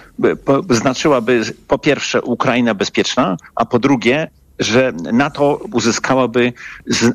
[0.70, 4.28] znaczyłaby po pierwsze Ukraina bezpieczna, a po drugie
[4.62, 6.52] że NATO uzyskałaby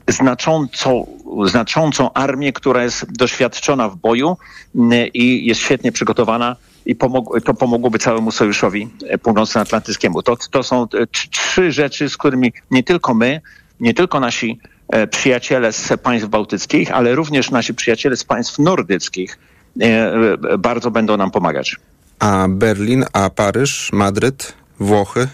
[0.08, 1.06] znacząco,
[1.46, 4.38] znaczącą armię, która jest doświadczona w boju
[4.76, 6.56] mm, i jest świetnie przygotowana
[6.86, 8.90] i pomog, to pomogłoby całemu sojuszowi
[9.22, 10.24] północnoatlantyckiemu.
[10.24, 10.88] To, to są
[11.32, 13.42] trzy rzeczy, z którymi nie tylko my,
[13.80, 19.40] nie tylko nasi e, przyjaciele z państw bałtyckich, ale również nasi przyjaciele z państw nordyckich
[19.82, 21.76] e, e, bardzo będą nam pomagać.
[22.20, 25.28] A Berlin, a Paryż, Madryd, Włochy?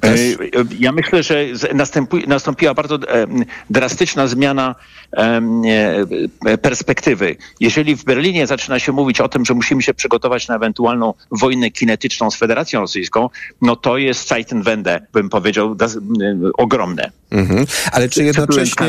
[0.00, 0.20] Też?
[0.78, 1.46] Ja myślę, że
[2.26, 2.98] nastąpiła bardzo
[3.70, 4.74] drastyczna zmiana
[6.62, 7.36] perspektywy.
[7.60, 11.70] Jeżeli w Berlinie zaczyna się mówić o tym, że musimy się przygotować na ewentualną wojnę
[11.70, 13.30] kinetyczną z Federacją Rosyjską,
[13.62, 15.98] no to jest Zeitenwende, bym powiedział, das,
[16.54, 17.10] ogromne.
[17.30, 17.66] Mhm.
[17.92, 18.86] Ale czy jednocześnie...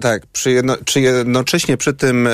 [0.00, 2.30] Tak, przy jedno, czy jednocześnie przy tym e,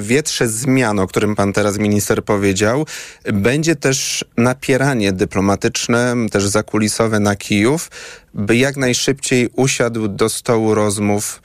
[0.00, 2.86] wietrze zmian, o którym pan teraz minister powiedział,
[3.24, 7.90] będzie też napieranie dyplomatyczne, też zakulisowe na Kijów,
[8.34, 11.42] by jak najszybciej usiadł do stołu rozmów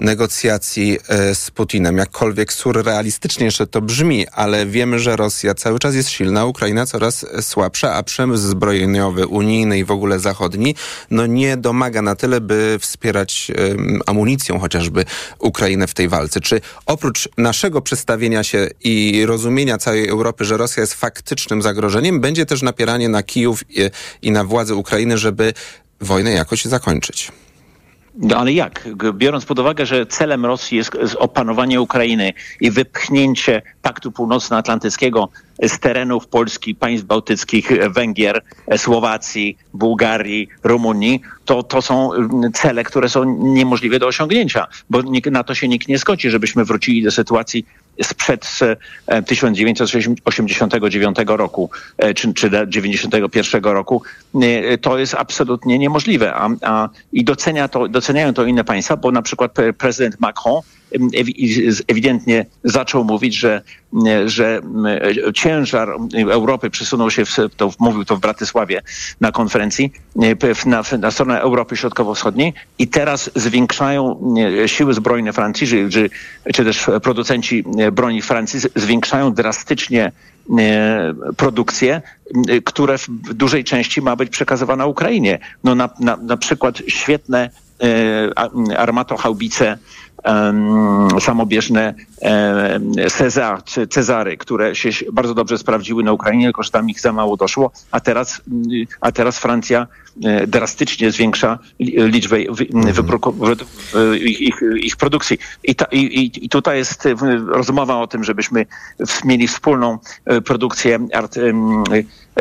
[0.00, 1.96] negocjacji e, z Putinem.
[1.96, 7.26] Jakkolwiek surrealistycznie jeszcze to brzmi, ale wiemy, że Rosja cały czas jest silna, Ukraina coraz
[7.40, 10.74] słabsza, a przemysł zbrojeniowy unijny i w ogóle zachodni
[11.10, 15.04] no nie domaga na tyle, by wspierać um, amunicją chociażby
[15.38, 16.40] Ukrainę w tej walce.
[16.40, 22.46] Czy oprócz naszego przestawienia się i rozumienia całej Europy, że Rosja jest faktycznym zagrożeniem, będzie
[22.46, 23.90] też napieranie na Kijów i,
[24.22, 25.52] i na władze Ukrainy, żeby
[26.00, 27.32] wojnę jakoś zakończyć?
[28.20, 28.88] No ale jak?
[29.12, 35.28] Biorąc pod uwagę, że celem Rosji jest opanowanie Ukrainy i wypchnięcie Paktu Północnoatlantyckiego
[35.62, 38.42] z terenów Polski, państw bałtyckich, Węgier,
[38.76, 45.44] Słowacji, Bułgarii, Rumunii, to, to są mm, cele, które są niemożliwe do osiągnięcia, bo na
[45.44, 47.66] to się nikt nie zgodzi, żebyśmy wrócili do sytuacji
[48.02, 48.58] sprzed
[49.26, 54.02] 1989 e, roku e, czy, czy 91 roku.
[54.42, 56.34] E, to jest absolutnie niemożliwe.
[56.34, 60.60] A, a, I docenia to, doceniają to inne państwa, bo na przykład prezydent Macron
[61.88, 63.62] ewidentnie zaczął mówić, że,
[64.26, 64.60] że
[65.34, 65.88] ciężar
[66.30, 68.82] Europy przesunął się, w, to mówił to w Bratysławie
[69.20, 69.92] na konferencji,
[70.66, 74.34] na, na stronę Europy Środkowo-Wschodniej i teraz zwiększają
[74.66, 76.10] siły zbrojne Francji, czy,
[76.54, 80.12] czy też producenci broni Francji zwiększają drastycznie
[81.36, 82.02] produkcję,
[82.64, 85.38] które w dużej części ma być przekazywana Ukrainie.
[85.64, 87.50] No na, na, na przykład świetne
[88.76, 89.78] armatochaubice
[91.20, 91.94] samobieżne
[93.10, 97.12] Cezar, czy Cezary, które się bardzo dobrze sprawdziły na Ukrainie, tylko że tam ich za
[97.12, 98.42] mało doszło, a teraz,
[99.00, 99.86] a teraz Francja
[100.24, 102.68] e, drastycznie zwiększa liczbę mhm.
[104.14, 105.38] ich, ich, ich produkcji.
[105.64, 107.08] I, ta, i, I tutaj jest
[107.46, 108.66] rozmowa o tym, żebyśmy
[109.24, 111.38] mieli wspólną e, produkcję art,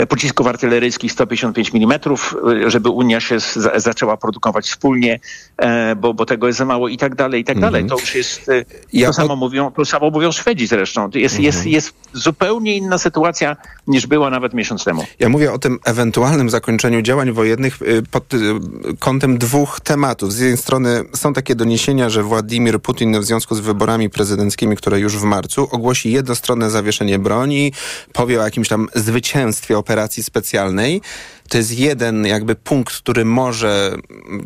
[0.05, 1.99] pocisków artyleryjskich 155 mm,
[2.67, 5.19] żeby Unia się z, zaczęła produkować wspólnie,
[5.57, 7.81] e, bo, bo tego jest za mało i tak dalej, i tak dalej.
[7.81, 7.99] Mhm.
[7.99, 8.51] To już jest,
[8.93, 11.09] ja to, samo mówią, to samo mówią Szwedzi zresztą.
[11.13, 11.43] Jest, mhm.
[11.43, 13.55] jest, jest zupełnie inna sytuacja
[13.87, 15.05] niż była nawet miesiąc temu.
[15.19, 17.79] Ja mówię o tym ewentualnym zakończeniu działań wojennych
[18.11, 18.23] pod
[18.99, 20.33] kątem dwóch tematów.
[20.33, 24.99] Z jednej strony są takie doniesienia, że Władimir Putin w związku z wyborami prezydenckimi, które
[24.99, 27.73] już w marcu, ogłosi jednostronne zawieszenie broni,
[28.13, 31.01] powie o jakimś tam zwycięstwie operacji specjalnej.
[31.49, 33.95] To jest jeden jakby punkt, który może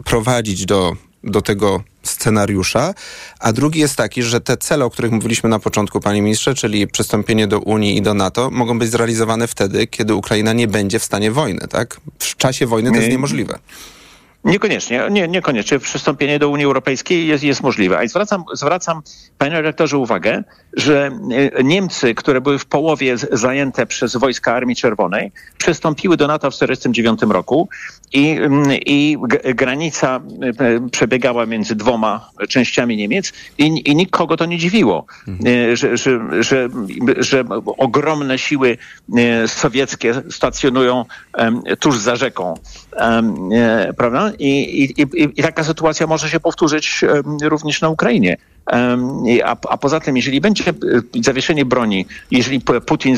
[0.06, 2.94] prowadzić do, do tego scenariusza,
[3.40, 6.88] a drugi jest taki, że te cele, o których mówiliśmy na początku, panie ministrze, czyli
[6.88, 11.04] przystąpienie do Unii i do NATO, mogą być zrealizowane wtedy, kiedy Ukraina nie będzie w
[11.04, 12.00] stanie wojny, tak?
[12.20, 13.60] W czasie wojny to jest niemożliwe.
[14.44, 15.80] Niekoniecznie, nie, niekoniecznie.
[15.80, 18.00] Przystąpienie do Unii Europejskiej jest, jest możliwe.
[18.00, 19.02] A zwracam, zwracam,
[19.38, 21.12] panie rektorze, uwagę, że
[21.58, 26.54] e, Niemcy, które były w połowie zajęte przez wojska Armii Czerwonej, przystąpiły do NATO w
[26.54, 27.70] 1949 roku
[28.14, 29.18] i, mm, i
[29.56, 30.20] granica
[30.60, 35.76] e, przebiegała między dwoma częściami Niemiec i, i nikogo to nie dziwiło, mhm.
[35.76, 36.70] że, że, że,
[37.18, 37.44] że
[37.78, 38.78] ogromne siły
[39.48, 41.06] sowieckie stacjonują
[41.80, 42.56] tuż za rzeką,
[43.98, 44.32] prawda?
[44.40, 45.06] I, i,
[45.40, 47.06] i, taka sytuacja może się powtórzyć
[47.44, 48.38] również na Ukrainie.
[49.44, 50.74] A, poza tym, jeżeli będzie e,
[51.24, 53.18] zawieszenie broni, jeżeli Putin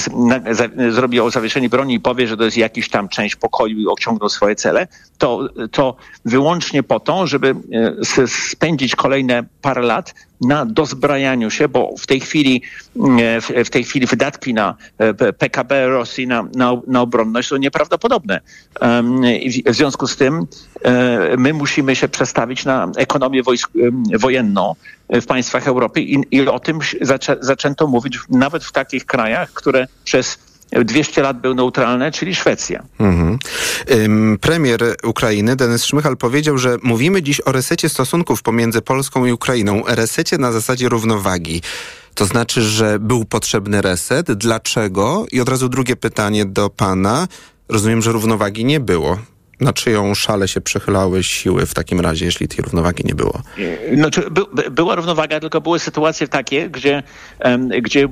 [0.89, 4.55] zrobi zawieszenie broni i powie, że to jest jakiś tam część pokoju i osiągnął swoje
[4.55, 7.55] cele, to, to wyłącznie po to, żeby
[8.17, 12.61] e, spędzić kolejne parę lat na dozbrajaniu się, bo w tej chwili,
[13.55, 14.75] e, w tej chwili wydatki na
[15.37, 18.41] PKB Rosji na, na, na obronność są nieprawdopodobne.
[19.65, 20.47] W związku z tym
[21.37, 23.71] my musimy się przestawić na ekonomię wojsk,
[24.19, 24.75] wojenną
[25.09, 29.87] w państwach Europy i, i o tym zaczę, zaczęto mówić nawet w takich krajach, które
[30.03, 30.37] przez
[30.81, 32.83] 200 lat były neutralne, czyli Szwecja.
[32.99, 33.39] Mhm.
[34.41, 39.83] Premier Ukrainy Denis Szmychal powiedział, że mówimy dziś o resecie stosunków pomiędzy Polską i Ukrainą,
[39.87, 41.61] resecie na zasadzie równowagi.
[42.15, 44.31] To znaczy, że był potrzebny reset.
[44.31, 45.25] Dlaczego?
[45.31, 47.27] I od razu drugie pytanie do pana.
[47.69, 49.17] Rozumiem, że równowagi nie było
[49.63, 53.41] na czyją szale się przechylały siły w takim razie, jeśli tej równowagi nie było?
[53.95, 57.03] Znaczy, by, była równowaga, tylko były sytuacje takie, gdzie,
[57.81, 58.07] gdzie,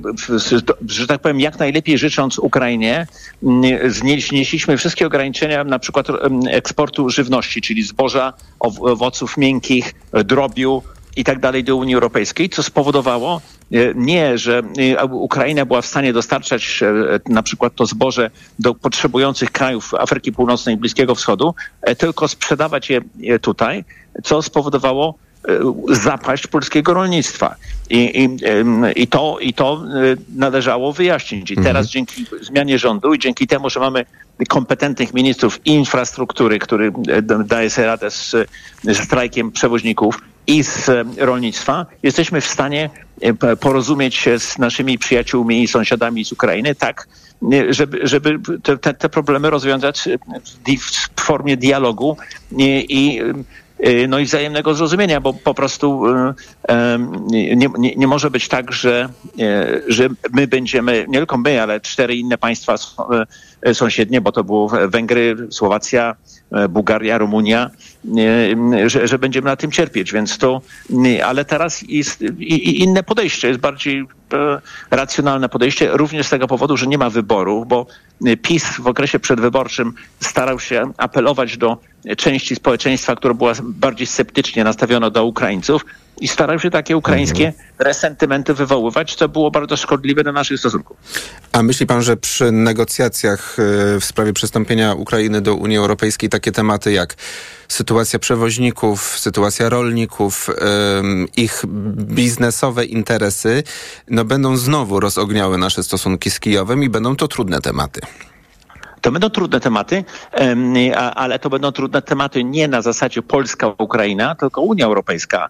[0.86, 3.06] że tak powiem, jak najlepiej życząc Ukrainie,
[3.88, 6.06] znieśliśmy wszystkie ograniczenia na przykład
[6.50, 10.82] eksportu żywności, czyli zboża, owoców miękkich, drobiu,
[11.16, 13.40] i tak dalej do Unii Europejskiej, co spowodowało
[13.94, 14.62] nie, że
[15.10, 16.80] Ukraina była w stanie dostarczać
[17.28, 21.54] na przykład to zboże do potrzebujących krajów Afryki Północnej i Bliskiego Wschodu,
[21.98, 23.84] tylko sprzedawać je tutaj,
[24.24, 25.14] co spowodowało
[25.90, 27.54] zapaść polskiego rolnictwa.
[27.90, 28.28] I, i,
[29.02, 29.84] i, to, I to
[30.36, 31.50] należało wyjaśnić.
[31.50, 31.86] I teraz mhm.
[31.86, 34.04] dzięki zmianie rządu i dzięki temu, że mamy
[34.48, 36.92] kompetentnych ministrów infrastruktury, który
[37.44, 38.30] daje sobie radę z,
[38.82, 42.90] z strajkiem przewoźników i z rolnictwa, jesteśmy w stanie
[43.60, 47.08] porozumieć się z naszymi przyjaciółmi i sąsiadami z Ukrainy tak,
[47.70, 50.08] żeby, żeby te, te problemy rozwiązać
[51.16, 52.16] w formie dialogu
[52.58, 53.20] i,
[54.08, 56.34] no i wzajemnego zrozumienia, bo po prostu y,
[57.56, 59.08] nie, nie, nie może być tak, że,
[59.40, 62.74] y, że my będziemy, nie tylko my, ale cztery inne państwa
[63.72, 66.16] sąsiednie, bo to było Węgry, Słowacja,
[66.68, 67.70] Bułgaria, Rumunia,
[68.86, 70.60] że, że będziemy na tym cierpieć, więc to,
[71.24, 74.06] ale teraz jest inne podejście, jest bardziej
[74.90, 77.86] racjonalne podejście, również z tego powodu, że nie ma wyboru, bo
[78.42, 81.78] PiS w okresie przedwyborczym starał się apelować do
[82.16, 85.84] części społeczeństwa, która była bardziej sceptycznie nastawiona do Ukraińców
[86.20, 87.64] i starał się takie ukraińskie mhm.
[87.78, 90.96] resentymenty wywoływać, co było bardzo szkodliwe dla naszych stosunków.
[91.52, 96.52] A myśli pan, że przy negocjacjach e, w sprawie przystąpienia Ukrainy do Unii Europejskiej takie
[96.52, 97.14] tematy jak
[97.68, 100.50] sytuacja przewoźników, sytuacja rolników,
[101.36, 101.62] ich
[101.94, 103.62] biznesowe interesy,
[104.10, 108.00] no będą znowu rozogniały nasze stosunki z Kijowem i będą to trudne tematy.
[109.02, 110.04] To będą trudne tematy,
[111.14, 115.48] ale to będą trudne tematy nie na zasadzie Polska-Ukraina, tylko Unia Europejska,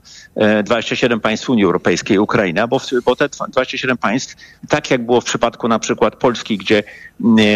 [0.64, 4.36] 27 e, państw Unii Europejskiej, Ukraina, bo, bo te 27 państw,
[4.68, 6.82] tak jak było w przypadku na przykład Polski, gdzie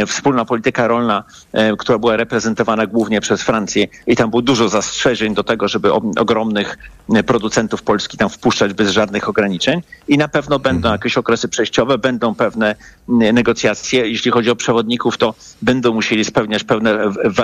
[0.07, 5.35] wspólna polityka rolna, e, która była reprezentowana głównie przez Francję i tam było dużo zastrzeżeń
[5.35, 6.79] do tego, żeby ogromnych
[7.27, 10.95] producentów Polski tam wpuszczać bez żadnych ograniczeń i na pewno będą mhm.
[10.95, 12.75] jakieś okresy przejściowe, będą pewne
[13.09, 14.09] negocjacje.
[14.09, 16.99] Jeśli chodzi o przewodników, to będą musieli spełniać pewne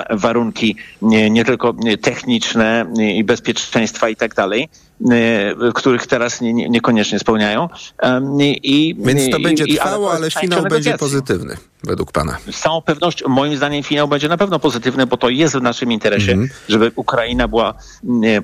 [0.09, 4.69] warunki nie, nie tylko techniczne i bezpieczeństwa i tak dalej.
[5.01, 7.69] Y, których teraz nie, nie, niekoniecznie spełniają.
[8.63, 12.37] I, Więc to będzie i, trwało, ale finał będzie pozytywny, według pana.
[12.51, 15.91] Z całą pewnością, moim zdaniem, finał będzie na pewno pozytywny, bo to jest w naszym
[15.91, 16.49] interesie, mm.
[16.69, 17.73] żeby Ukraina była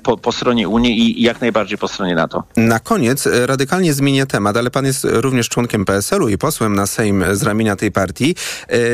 [0.04, 2.44] po, po, stronie Unii i jak najbardziej po stronie NATO.
[2.58, 6.88] Na koniec e, radykalnie zmienię temat, ale pan jest również członkiem PSL-u i posłem na
[6.88, 8.36] Sejm z ramienia tej partii.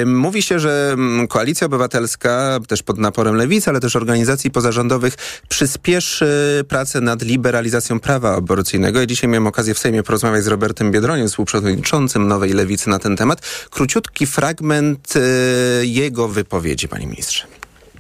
[0.06, 0.96] Mówi się, że
[1.30, 5.16] Koalicja Obywatelska, też pod naporem Lewicy, ale też organizacji pozarządowych,
[5.50, 9.00] przyspieszy pracę nad liberalizacją liberalizacją prawa aborcyjnego.
[9.00, 13.18] Ja dzisiaj miałem okazję w Sejmie porozmawiać z Robertem Biedroniem, współprzewodniczącym Nowej Lewicy na ten
[13.18, 13.42] temat.
[13.70, 17.44] Króciutki fragment y, jego wypowiedzi, panie ministrze.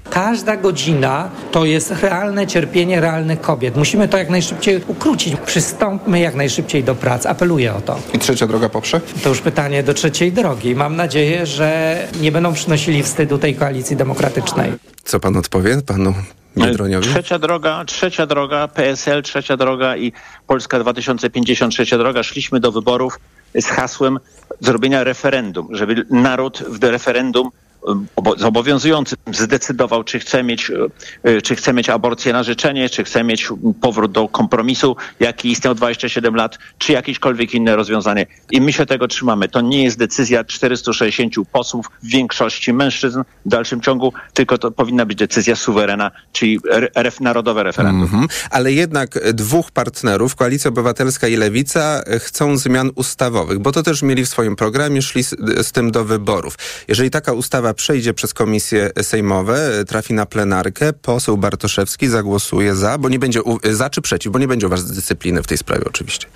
[0.09, 3.77] Każda godzina to jest realne cierpienie realnych kobiet.
[3.77, 5.35] Musimy to jak najszybciej ukrócić.
[5.45, 7.29] Przystąpmy jak najszybciej do pracy.
[7.29, 7.99] Apeluję o to.
[8.13, 9.01] I trzecia droga poprze?
[9.23, 10.75] To już pytanie do trzeciej drogi.
[10.75, 14.73] Mam nadzieję, że nie będą przynosili wstydu tej koalicji demokratycznej.
[15.03, 16.13] Co pan odpowie panu
[16.57, 17.07] Biedroniowi?
[17.07, 20.13] Trzecia droga, trzecia droga, PSL, trzecia droga i
[20.47, 22.23] Polska 2050, trzecia droga.
[22.23, 23.19] Szliśmy do wyborów
[23.55, 24.19] z hasłem
[24.59, 27.49] zrobienia referendum, żeby naród w referendum
[28.37, 30.71] zobowiązujący zdecydował, czy chce mieć,
[31.23, 33.47] e, czy chce mieć aborcję na życzenie, czy chce mieć
[33.81, 38.25] powrót do kompromisu, jaki istniał 27 lat, czy jakiekolwiek inne rozwiązanie.
[38.51, 39.49] I my się tego trzymamy.
[39.49, 45.05] To nie jest decyzja 460 posłów, w większości mężczyzn w dalszym ciągu, tylko to powinna
[45.05, 46.59] być decyzja suwerena, czyli
[46.95, 48.09] ref, narodowe referendum.
[48.13, 48.47] Mm -hmm.
[48.49, 54.25] Ale jednak dwóch partnerów, Koalicja Obywatelska i Lewica, chcą zmian ustawowych, bo to też mieli
[54.25, 55.35] w swoim programie, szli z,
[55.67, 56.57] z tym do wyborów.
[56.87, 63.09] Jeżeli taka ustawa przejdzie przez komisje sejmowe, trafi na plenarkę, poseł Bartoszewski zagłosuje za, bo
[63.09, 66.27] nie będzie za czy przeciw, bo nie będzie u was dyscypliny w tej sprawie oczywiście.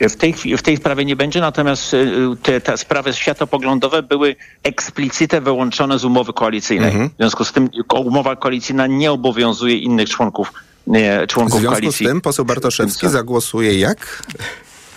[0.00, 2.08] W tej, w tej sprawie nie będzie, natomiast y,
[2.42, 6.90] te, te sprawy światopoglądowe były eksplicyte wyłączone z umowy koalicyjnej.
[6.90, 7.08] Mhm.
[7.08, 10.52] W związku z tym umowa koalicyjna nie obowiązuje innych członków,
[10.86, 11.58] nie, członków.
[11.58, 12.06] W związku koalicji.
[12.06, 14.22] z tym poseł Bartoszewski zagłosuje jak?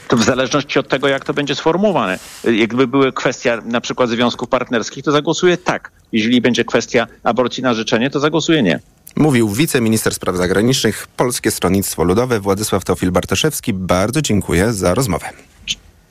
[0.08, 2.20] To w zależności od tego, jak to będzie sformułowane.
[2.44, 5.92] Jakby były kwestia na przykład związków partnerskich, to zagłosuje tak.
[6.12, 8.80] Jeżeli będzie kwestia aborcji na życzenie, to zagłosuje nie.
[9.16, 13.74] Mówił wiceminister spraw zagranicznych Polskie Stronnictwo Ludowe Władysław Teofil Bartoszewski.
[13.74, 15.30] Bardzo dziękuję za rozmowę.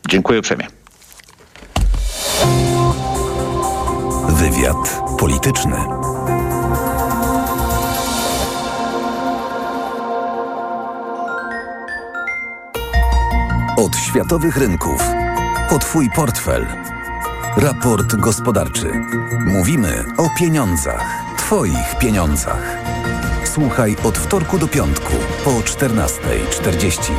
[0.08, 0.66] Dziękuję uprzejmie.
[4.28, 5.76] Wywiad polityczny.
[13.76, 15.02] Od światowych rynków.
[15.70, 16.66] O Twój portfel.
[17.56, 18.92] Raport gospodarczy.
[19.46, 21.22] Mówimy o pieniądzach.
[21.38, 22.76] Twoich pieniądzach.
[23.44, 25.12] Słuchaj od wtorku do piątku
[25.44, 27.12] po 14.40.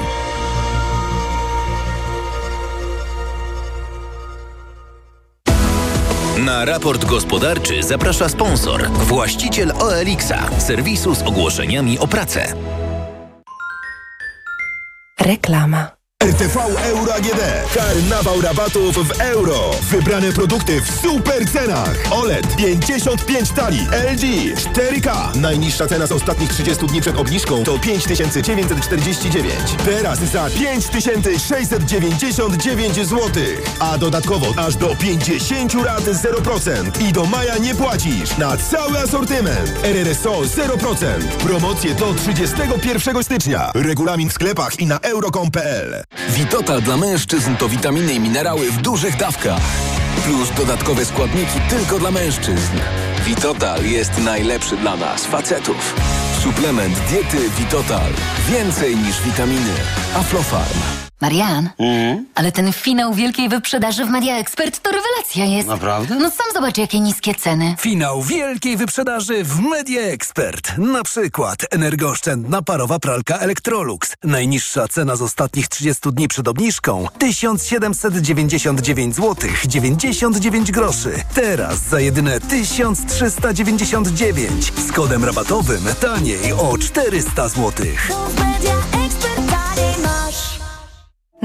[6.45, 12.53] Na raport gospodarczy zaprasza sponsor, właściciel OLX-a, serwisu z ogłoszeniami o pracę.
[15.19, 15.94] Reklama.
[16.25, 17.39] RTV Euro AGD.
[17.75, 19.71] Karnawał rabatów w euro.
[19.81, 21.95] Wybrane produkty w super cenach.
[22.11, 23.79] OLED 55 tali.
[24.13, 24.23] LG
[24.55, 25.35] 4K.
[25.35, 29.55] Najniższa cena z ostatnich 30 dni przed obniżką to 5949.
[29.85, 33.19] Teraz za 5699 zł.
[33.79, 37.01] A dodatkowo aż do 50 rat 0%.
[37.09, 39.71] I do maja nie płacisz na cały asortyment.
[39.83, 41.21] RRSO 0%.
[41.21, 43.71] Promocje do 31 stycznia.
[43.75, 46.04] Regulamin w sklepach i na euro.com.pl.
[46.29, 49.61] Witotal dla mężczyzn to witaminy i minerały w dużych dawkach.
[50.25, 52.77] Plus dodatkowe składniki tylko dla mężczyzn.
[53.25, 55.95] Witotal jest najlepszy dla nas, facetów.
[56.43, 58.11] Suplement diety Witotal.
[58.47, 59.73] Więcej niż witaminy.
[60.15, 61.04] Aflofarm.
[61.25, 61.69] Marian,
[62.35, 65.67] ale ten finał wielkiej wyprzedaży w Media Expert to rewelacja jest.
[65.67, 66.15] Naprawdę?
[66.15, 67.75] No sam zobacz, jakie niskie ceny.
[67.79, 70.77] Finał wielkiej wyprzedaży w Media Expert.
[70.77, 74.13] Na przykład energooszczędna parowa pralka Electrolux.
[74.23, 81.11] Najniższa cena z ostatnich 30 dni przed obniżką 1799 zł 99 groszy.
[81.33, 87.85] Teraz za jedyne 1399 z kodem rabatowym taniej o 400 zł.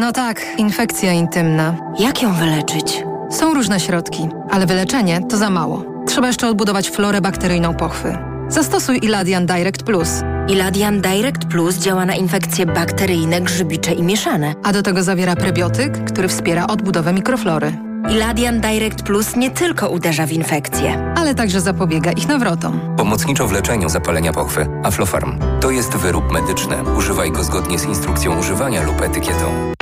[0.00, 1.76] No tak, infekcja intymna.
[1.98, 3.04] Jak ją wyleczyć?
[3.30, 5.84] Są różne środki, ale wyleczenie to za mało.
[6.06, 8.18] Trzeba jeszcze odbudować florę bakteryjną pochwy.
[8.48, 10.08] Zastosuj Iladian Direct Plus.
[10.48, 14.54] Iladian Direct Plus działa na infekcje bakteryjne, grzybicze i mieszane.
[14.62, 17.72] A do tego zawiera prebiotyk, który wspiera odbudowę mikroflory.
[18.10, 22.80] Iladian Direct Plus nie tylko uderza w infekcje, ale także zapobiega ich nawrotom.
[22.96, 24.66] Pomocniczo w leczeniu zapalenia pochwy.
[24.84, 25.38] Aflofarm.
[25.60, 26.76] To jest wyrób medyczny.
[26.98, 29.72] Używaj go zgodnie z instrukcją używania lub etykietą.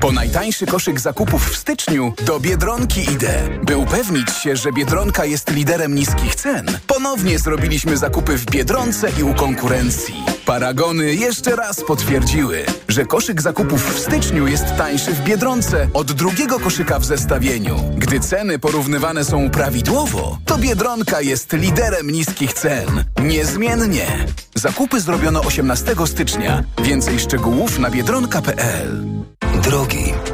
[0.00, 3.48] Po najtańszy koszyk zakupów w styczniu do Biedronki idę.
[3.62, 9.22] By upewnić się, że Biedronka jest liderem niskich cen, ponownie zrobiliśmy zakupy w Biedronce i
[9.22, 10.14] u konkurencji.
[10.46, 16.60] Paragony jeszcze raz potwierdziły, że koszyk zakupów w styczniu jest tańszy w Biedronce od drugiego
[16.60, 17.76] koszyka w zestawieniu.
[17.96, 23.04] Gdy ceny porównywane są prawidłowo, to Biedronka jest liderem niskich cen.
[23.22, 24.06] Niezmiennie.
[24.54, 26.64] Zakupy zrobiono 18 stycznia.
[26.82, 29.06] Więcej szczegółów na biedronka.pl.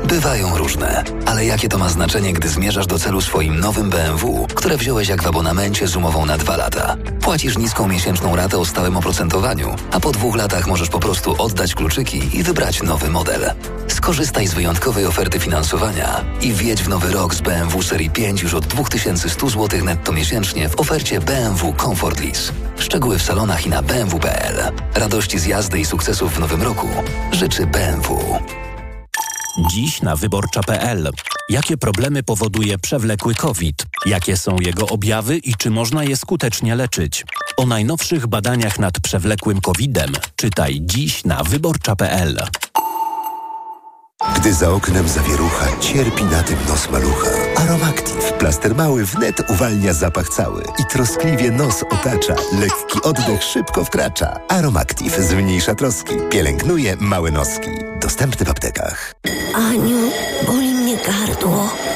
[0.04, 4.76] bywają różne, ale jakie to ma znaczenie, gdy zmierzasz do celu swoim nowym BMW, które
[4.76, 6.96] wziąłeś jak w abonamencie z umową na dwa lata?
[7.20, 11.74] Płacisz niską miesięczną ratę o stałym oprocentowaniu, a po dwóch latach możesz po prostu oddać
[11.74, 13.50] kluczyki i wybrać nowy model.
[13.88, 18.54] Skorzystaj z wyjątkowej oferty finansowania i wjedź w nowy rok z BMW Serii 5 już
[18.54, 22.52] od 2100 zł netto miesięcznie w ofercie BMW Comfort Lease.
[22.78, 24.72] Szczegóły w salonach i na bmw.pl.
[24.94, 26.88] Radości z jazdy i sukcesów w nowym roku
[27.32, 28.38] życzy BMW.
[29.58, 31.10] Dziś na wyborcza.pl.
[31.48, 33.86] Jakie problemy powoduje przewlekły COVID?
[34.06, 37.24] Jakie są jego objawy i czy można je skutecznie leczyć?
[37.56, 42.42] O najnowszych badaniach nad przewlekłym COVID-em czytaj dziś na wyborcza.pl.
[44.30, 47.30] Gdy za oknem zawierucha, cierpi na tym nos malucha.
[47.56, 48.32] Aromactive.
[48.38, 52.34] Plaster mały wnet uwalnia zapach cały i troskliwie nos otacza.
[52.60, 54.40] Lekki oddech szybko wkracza.
[54.48, 56.14] Aromactive zmniejsza troski.
[56.30, 57.70] Pielęgnuje małe noski.
[58.00, 59.14] Dostępny w aptekach.
[59.54, 60.10] Aniu,
[60.46, 61.68] boli mnie gardło.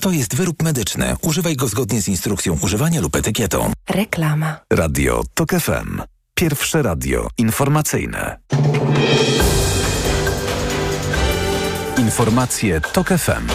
[0.00, 1.16] To jest wyrób medyczny.
[1.22, 3.72] Używaj go zgodnie z instrukcją używania lub etykietą.
[3.88, 4.60] Reklama.
[4.72, 6.02] Radio TOK FM.
[6.34, 8.38] Pierwsze radio informacyjne.
[11.98, 13.46] Informacje TOK FM.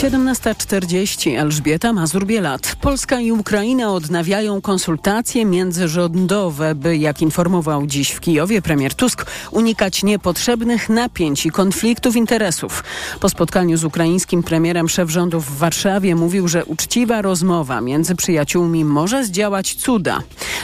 [0.00, 2.76] 17.40 Elżbieta Mazur-Bielat.
[2.80, 10.02] Polska i Ukraina odnawiają konsultacje międzyrządowe, by, jak informował dziś w Kijowie premier Tusk, unikać
[10.02, 12.84] niepotrzebnych napięć i konfliktów interesów.
[13.20, 18.84] Po spotkaniu z ukraińskim premierem szef rządu w Warszawie mówił, że uczciwa rozmowa między przyjaciółmi
[18.84, 20.20] może zdziałać cuda.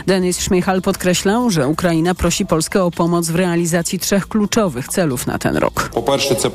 [0.06, 5.38] Denis Szmichal podkreślał, że Ukraina prosi Polskę o pomoc w realizacji trzech kluczowych celów na
[5.38, 5.90] ten rok.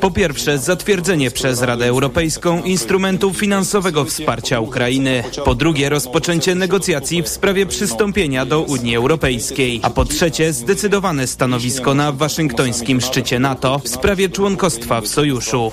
[0.00, 5.24] Po pierwsze, zatwierdzenie przez Radę Europejską i instrumentu finansowego wsparcia Ukrainy.
[5.44, 9.80] Po drugie, rozpoczęcie negocjacji w sprawie przystąpienia do Unii Europejskiej.
[9.82, 15.72] A po trzecie, zdecydowane stanowisko na waszyngtońskim szczycie NATO w sprawie członkostwa w sojuszu.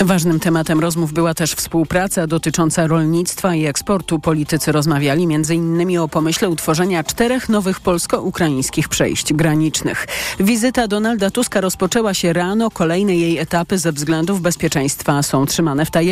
[0.00, 4.18] Ważnym tematem rozmów była też współpraca dotycząca rolnictwa i eksportu.
[4.18, 5.98] Politycy rozmawiali m.in.
[5.98, 10.06] o pomyśle utworzenia czterech nowych polsko-ukraińskich przejść granicznych.
[10.40, 12.70] Wizyta Donalda Tuska rozpoczęła się rano.
[12.70, 16.11] Kolejne jej etapy ze względów bezpieczeństwa są trzymane w tajemnicy.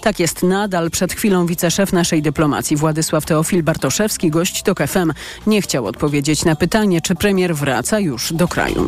[0.00, 0.90] Tak jest nadal.
[0.90, 5.12] Przed chwilą wiceszef naszej dyplomacji Władysław Teofil Bartoszewski, gość TOK FM,
[5.46, 8.86] nie chciał odpowiedzieć na pytanie, czy premier wraca już do kraju.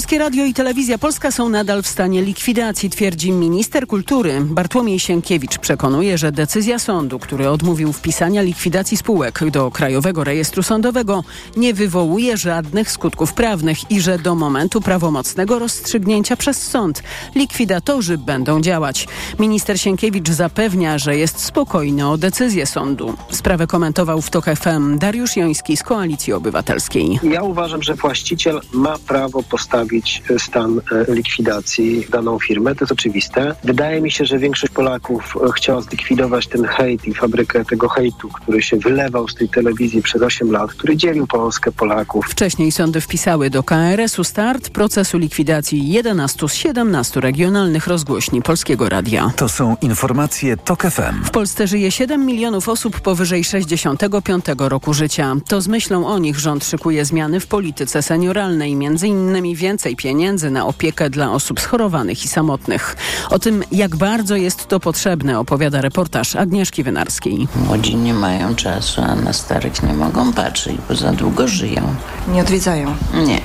[0.00, 4.40] Polskie Radio i Telewizja Polska są nadal w stanie likwidacji, twierdzi minister kultury.
[4.40, 11.24] Bartłomiej Sienkiewicz przekonuje, że decyzja sądu, który odmówił wpisania likwidacji spółek do Krajowego Rejestru Sądowego,
[11.56, 17.02] nie wywołuje żadnych skutków prawnych i że do momentu prawomocnego rozstrzygnięcia przez sąd
[17.34, 19.08] likwidatorzy będą działać.
[19.38, 23.14] Minister Sienkiewicz zapewnia, że jest spokojny o decyzję sądu.
[23.30, 27.20] Sprawę komentował w TOK FM Dariusz Joński z Koalicji Obywatelskiej.
[27.22, 29.89] Ja uważam, że właściciel ma prawo postawić
[30.38, 33.54] stan e, likwidacji daną firmę, to jest oczywiste.
[33.64, 38.28] Wydaje mi się, że większość Polaków e, chciała zlikwidować ten hejt i fabrykę tego hejtu,
[38.28, 42.26] który się wylewał z tej telewizji przez 8 lat, który dzielił Polskę, Polaków.
[42.26, 49.32] Wcześniej sądy wpisały do KRS-u start procesu likwidacji 11 z 17 regionalnych rozgłośni Polskiego Radia.
[49.36, 51.24] To są informacje TOK FM.
[51.24, 55.36] W Polsce żyje 7 milionów osób powyżej 65 roku życia.
[55.48, 60.50] To z myślą o nich rząd szykuje zmiany w polityce senioralnej, między innymi więcej pieniędzy
[60.50, 62.96] na opiekę dla osób schorowanych i samotnych.
[63.30, 67.48] O tym, jak bardzo jest to potrzebne, opowiada reportaż Agnieszki Wynarskiej.
[67.66, 71.94] Młodzi nie mają czasu, a na starych nie mogą patrzeć, bo za długo żyją.
[72.28, 72.94] Nie odwiedzają?
[73.26, 73.40] Nie.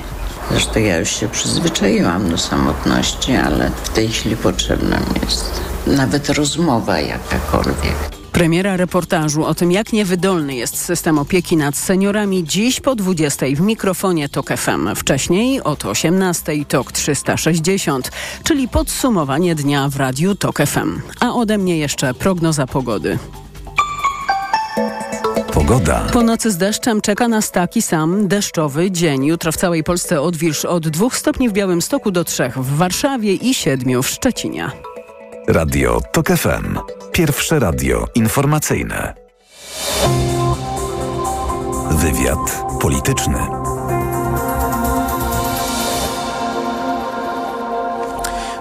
[0.50, 6.30] Zresztą ja już się przyzwyczaiłam do samotności, ale w tej chwili potrzebna mi jest nawet
[6.30, 8.15] rozmowa jakakolwiek.
[8.36, 13.60] Premiera reportażu o tym, jak niewydolny jest system opieki nad seniorami dziś po 20 w
[13.60, 14.94] mikrofonie TOK FM.
[14.94, 18.10] Wcześniej od 18 TOK 360,
[18.44, 21.00] czyli podsumowanie dnia w radiu TOK FM.
[21.20, 23.18] A ode mnie jeszcze prognoza pogody.
[25.52, 26.00] Pogoda.
[26.12, 29.24] Po nocy z deszczem czeka nas taki sam deszczowy dzień.
[29.24, 33.54] Jutro w całej Polsce odwilż od 2 stopni w Białymstoku do 3 w Warszawie i
[33.54, 34.70] 7 w Szczecinie.
[35.48, 36.78] Radio TOK FM.
[37.12, 39.14] Pierwsze radio informacyjne.
[41.90, 43.38] Wywiad polityczny.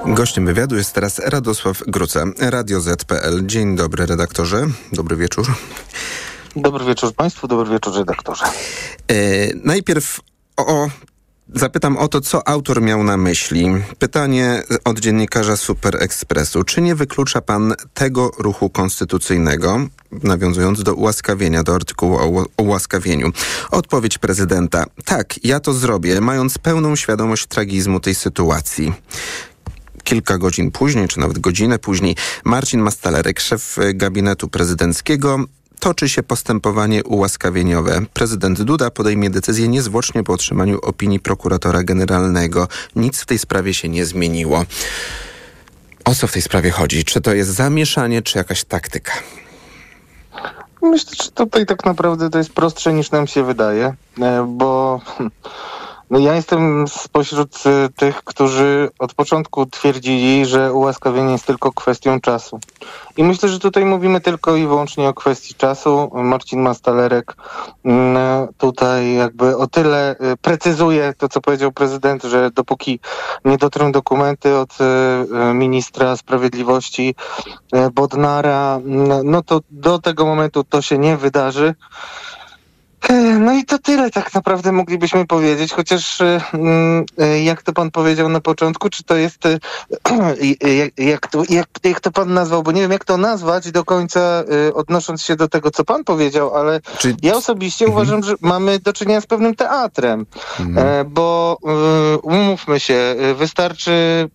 [0.06, 3.46] Gościem wywiadu jest teraz Radosław Gruca, Radio ZPL.
[3.46, 5.46] Dzień dobry redaktorze, dobry wieczór.
[6.56, 8.46] Dobry wieczór Państwu, dobry wieczór redaktorze.
[8.46, 9.16] E,
[9.64, 10.20] najpierw
[10.58, 10.90] o
[11.54, 13.68] Zapytam o to, co autor miał na myśli.
[14.00, 16.64] Pytanie od dziennikarza Super Expressu.
[16.64, 23.32] Czy nie wyklucza pan tego ruchu konstytucyjnego, nawiązując do ułaskawienia, do artykułu o ułaskawieniu?
[23.72, 24.86] Odpowiedź prezydenta.
[25.06, 28.94] Tak, ja to zrobię, mając pełną świadomość tragizmu tej sytuacji
[30.04, 35.40] kilka godzin później, czy nawet godzinę później, Marcin Mastalerek, szef gabinetu prezydenckiego,
[35.80, 38.02] toczy się postępowanie ułaskawieniowe.
[38.14, 42.68] Prezydent Duda podejmie decyzję niezwłocznie po otrzymaniu opinii prokuratora generalnego.
[42.96, 44.66] Nic w tej sprawie się nie zmieniło.
[46.06, 47.04] O co w tej sprawie chodzi?
[47.04, 49.14] Czy to jest zamieszanie, czy jakaś taktyka?
[50.82, 55.02] Myślę, że tutaj tak naprawdę to jest prostsze niż nam się wydaje, e, bo
[56.10, 62.22] no ja jestem spośród y, tych, którzy od początku twierdzili, że ułaskawienie jest tylko kwestią
[62.22, 62.60] czasu.
[63.18, 66.12] I myślę, że tutaj mówimy tylko i wyłącznie o kwestii czasu.
[66.14, 67.36] Marcin Mastalerek
[67.86, 73.00] mm, tutaj jakby o tyle y, precyzuje to, co powiedział prezydent, że dopóki
[73.46, 77.16] nie dotrą dokumenty od y, ministra sprawiedliwości
[77.94, 81.76] Bodnara, mm, no to do tego momentu to się nie wydarzy.
[83.40, 88.30] No i to tyle tak naprawdę moglibyśmy powiedzieć, chociaż mm, e, jak to pan powiedział
[88.30, 92.82] na początku, czy to jest, e, jak to, jak, jak to pan nazwał, bo nie
[92.82, 96.82] wiem jak to nazwać do końca e, odnosząc się do tego, co pan powiedział, ale
[96.98, 97.16] czy...
[97.22, 98.02] ja osobiście mhm.
[98.02, 100.26] uważam, że mamy do czynienia z pewnym teatrem,
[100.60, 101.10] mhm.
[101.10, 101.58] bo
[102.24, 104.30] umówmy się, wystarczy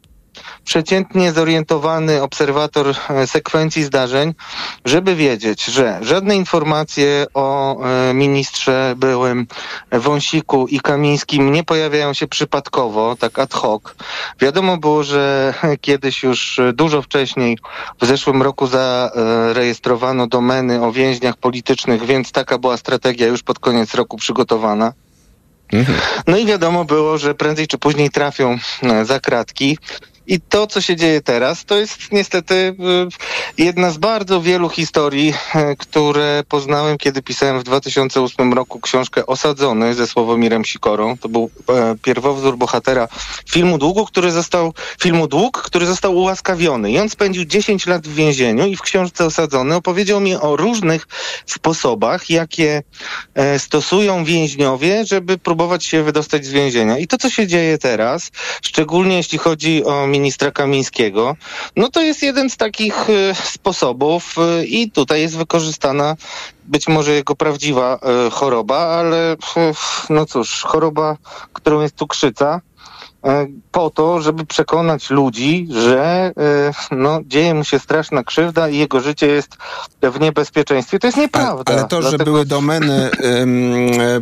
[0.70, 4.34] przeciętnie zorientowany obserwator e, sekwencji zdarzeń,
[4.84, 9.46] żeby wiedzieć, że żadne informacje o e, ministrze byłym
[9.92, 13.82] Wąsiku i Kamińskim nie pojawiają się przypadkowo, tak ad hoc.
[14.40, 17.58] Wiadomo było, że kiedyś już dużo wcześniej,
[18.00, 23.94] w zeszłym roku zarejestrowano domeny o więźniach politycznych, więc taka była strategia już pod koniec
[23.94, 24.92] roku przygotowana.
[25.72, 25.98] Mhm.
[26.26, 29.78] No i wiadomo było, że prędzej czy później trafią e, za kratki.
[30.30, 32.74] I to, co się dzieje teraz, to jest niestety y,
[33.62, 39.94] jedna z bardzo wielu historii, y, które poznałem, kiedy pisałem w 2008 roku książkę Osadzony
[39.94, 41.16] ze Sławomirem Sikorą.
[41.18, 43.08] To był e, pierwowzór bohatera
[43.50, 46.90] filmu Długu, który został, filmu Dług, który został ułaskawiony.
[46.90, 51.08] I on spędził 10 lat w więzieniu i w książce Osadzony opowiedział mi o różnych
[51.46, 52.82] sposobach, jakie
[53.34, 56.98] e, stosują więźniowie, żeby próbować się wydostać z więzienia.
[56.98, 58.30] I to, co się dzieje teraz,
[58.62, 61.36] szczególnie jeśli chodzi o ministra Kamińskiego,
[61.76, 66.16] no to jest jeden z takich e, sposobów e, i tutaj jest wykorzystana
[66.64, 69.36] być może jego prawdziwa e, choroba, ale
[70.10, 71.16] no cóż, choroba,
[71.52, 72.60] którą jest cukrzyca,
[73.72, 79.00] po to, żeby przekonać ludzi, że e, no, dzieje mu się straszna krzywda i jego
[79.00, 79.56] życie jest
[80.02, 80.98] w niebezpieczeństwie.
[80.98, 81.72] To jest nieprawda.
[81.72, 83.46] Ale to, że Dlatego- były domeny e,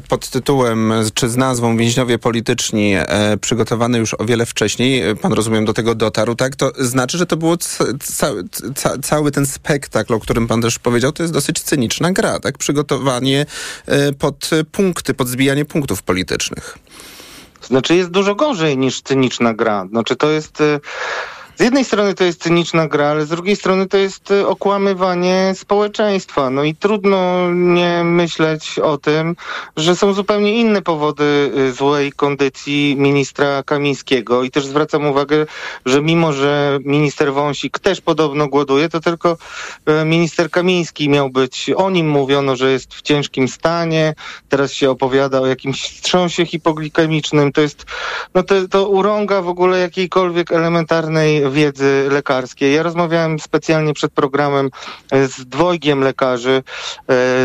[0.08, 5.32] pod tytułem czy z nazwą więźniowie polityczni e, przygotowane już o wiele wcześniej, e, pan
[5.32, 6.56] rozumiem do tego dotarł, tak?
[6.56, 8.26] To znaczy, że to było ca, ca,
[8.74, 12.58] ca, cały ten spektakl, o którym pan też powiedział, to jest dosyć cyniczna gra, tak?
[12.58, 13.46] Przygotowanie
[13.86, 16.78] e, pod punkty, pod zbijanie punktów politycznych.
[17.68, 19.86] Znaczy jest dużo gorzej niż cyniczna gra.
[19.90, 20.62] Znaczy to jest...
[21.58, 25.52] Z jednej strony to jest cyniczna gra, ale z drugiej strony to jest e, okłamywanie
[25.54, 26.50] społeczeństwa.
[26.50, 29.36] No i trudno nie myśleć o tym,
[29.76, 34.42] że są zupełnie inne powody e, złej kondycji ministra Kamińskiego.
[34.42, 35.46] I też zwracam uwagę,
[35.86, 39.36] że mimo, że minister Wąsik też podobno głoduje, to tylko
[39.86, 44.14] e, minister Kamiński miał być, o nim mówiono, że jest w ciężkim stanie,
[44.48, 47.52] teraz się opowiada o jakimś wstrząsie hipoglikemicznym.
[47.52, 47.86] To jest,
[48.34, 52.74] no to, to urąga w ogóle jakiejkolwiek elementarnej wiedzy lekarskiej.
[52.74, 54.70] Ja rozmawiałem specjalnie przed programem
[55.10, 56.62] e, z dwojgiem lekarzy, e,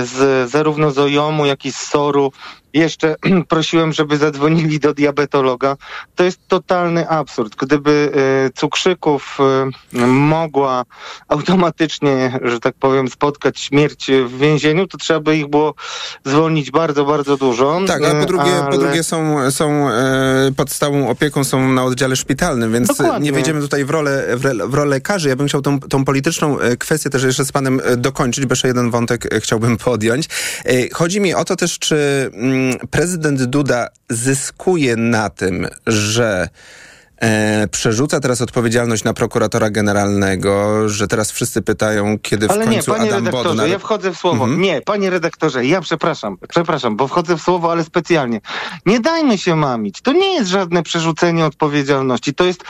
[0.06, 2.32] z, zarówno z OJOM-u, jak i z SOR-u.
[2.74, 3.16] Jeszcze
[3.50, 5.78] prosiłem, żeby zadzwonili do diabetologa.
[6.16, 7.56] To jest totalny absurd.
[7.56, 8.12] Gdyby
[8.48, 9.38] e, cukrzyków
[9.94, 10.84] e, mogła
[11.28, 15.74] automatycznie, że tak powiem, spotkać śmierć w więzieniu, to trzeba by ich było
[16.26, 17.82] zwolnić bardzo, bardzo dużo.
[17.88, 19.88] Tak, a po E, drugie, po ale- drugie są, są
[20.56, 23.26] pod stałą opieką, są na oddziale szpitalnym, więc Dokładnie.
[23.26, 25.30] nie wejdziemy tutaj w rolę, w, rolę lekarzy.
[25.30, 28.92] Ja bym chciał tą, tą polityczną kwestię też jeszcze z panem dokończyć, bo jeszcze jeden
[28.92, 30.30] wątek chciałbym podjąć.
[30.94, 36.50] Chodzi mi o to też, czy mm, prezydent Duda zyskuje na tym, że
[37.24, 42.76] E, przerzuca teraz odpowiedzialność na prokuratora generalnego, że teraz wszyscy pytają, kiedy Ale w nie,
[42.76, 43.70] końcu panie Adam redaktorze, Bodnar...
[43.70, 44.44] ja wchodzę w słowo.
[44.44, 44.62] Mhm.
[44.62, 48.42] Nie, panie redaktorze, ja przepraszam, przepraszam, bo wchodzę w słowo, ale specjalnie.
[48.86, 50.02] Nie dajmy się mamić.
[50.02, 52.34] To nie jest żadne przerzucenie odpowiedzialności.
[52.34, 52.64] To jest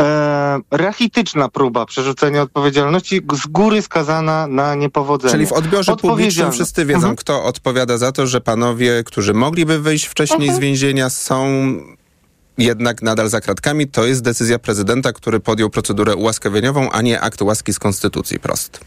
[0.00, 5.32] e, rachityczna próba przerzucenia odpowiedzialności z góry skazana na niepowodzenie.
[5.32, 7.16] Czyli w odbiorze publicznym wszyscy wiedzą, Mhm.
[7.16, 10.56] kto odpowiada za to, że panowie, którzy mogliby wyjść wcześniej Mhm.
[10.56, 11.46] z więzienia, są
[12.58, 13.88] jednak nadal za kratkami.
[13.88, 18.80] To jest decyzja prezydenta, który podjął procedurę ułaskawieniową, a nie akt łaski z konstytucji prost.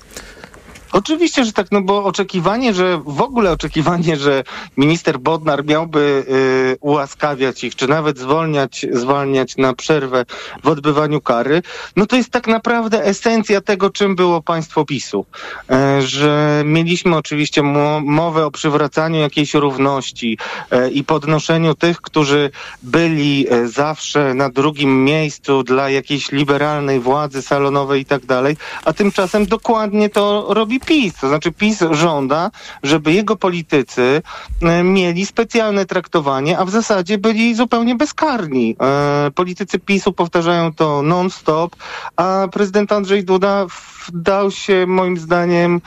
[0.94, 4.44] Oczywiście, że tak, no bo oczekiwanie, że w ogóle oczekiwanie, że
[4.78, 6.26] minister Bodnar miałby
[6.74, 10.26] y, ułaskawiać ich, czy nawet zwolniać, zwalniać na przerwę
[10.64, 11.62] w odbywaniu kary,
[11.96, 15.26] no to jest tak naprawdę esencja tego, czym było państwo PiSu.
[15.70, 20.38] E, że mieliśmy oczywiście mo- mowę o przywracaniu jakiejś równości
[20.72, 22.52] e, i podnoszeniu tych, którzy
[22.84, 28.94] byli e, zawsze na drugim miejscu dla jakiejś liberalnej władzy salonowej i tak dalej, a
[28.94, 31.14] tymczasem dokładnie to robi PiS.
[31.14, 32.52] To znaczy PiS żąda,
[32.84, 34.22] żeby jego politycy
[34.62, 38.76] e, mieli specjalne traktowanie, a w zasadzie byli zupełnie bezkarni.
[38.82, 41.76] E, Politycy PiSu powtarzają to non-stop,
[42.16, 43.66] a prezydent Andrzej Duda
[44.06, 45.82] wdał się moim zdaniem,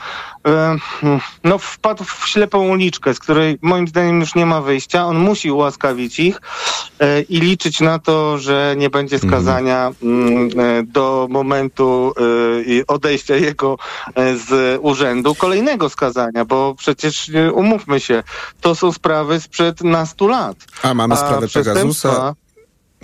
[0.47, 0.75] e,
[1.43, 5.05] no wpadł w ślepą uliczkę, z której moim zdaniem już nie ma wyjścia.
[5.05, 6.41] On musi ułaskawić ich
[6.99, 12.13] e, i liczyć na to, że nie będzie skazania mm, e, do momentu
[12.87, 13.77] odejścia jego
[14.47, 18.23] z urzędu kolejnego skazania, bo przecież umówmy się,
[18.61, 20.57] to są sprawy sprzed nastu lat.
[20.83, 22.35] A mamy sprawę Pegasusa.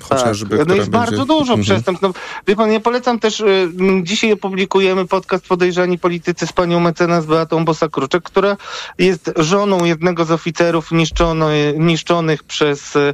[0.01, 0.67] Chociażby, tak.
[0.67, 1.61] No jest bardzo będzie- dużo Mhm.
[1.61, 2.01] przestępstw.
[2.03, 2.13] No,
[2.47, 3.69] wie pan, ja polecam też, y,
[4.03, 8.57] dzisiaj opublikujemy podcast Podejrzani Politycy z panią mecenas Beatą Bosa-Kruczek, która
[8.97, 13.13] jest żoną jednego z oficerów niszczono, niszczonych przez y,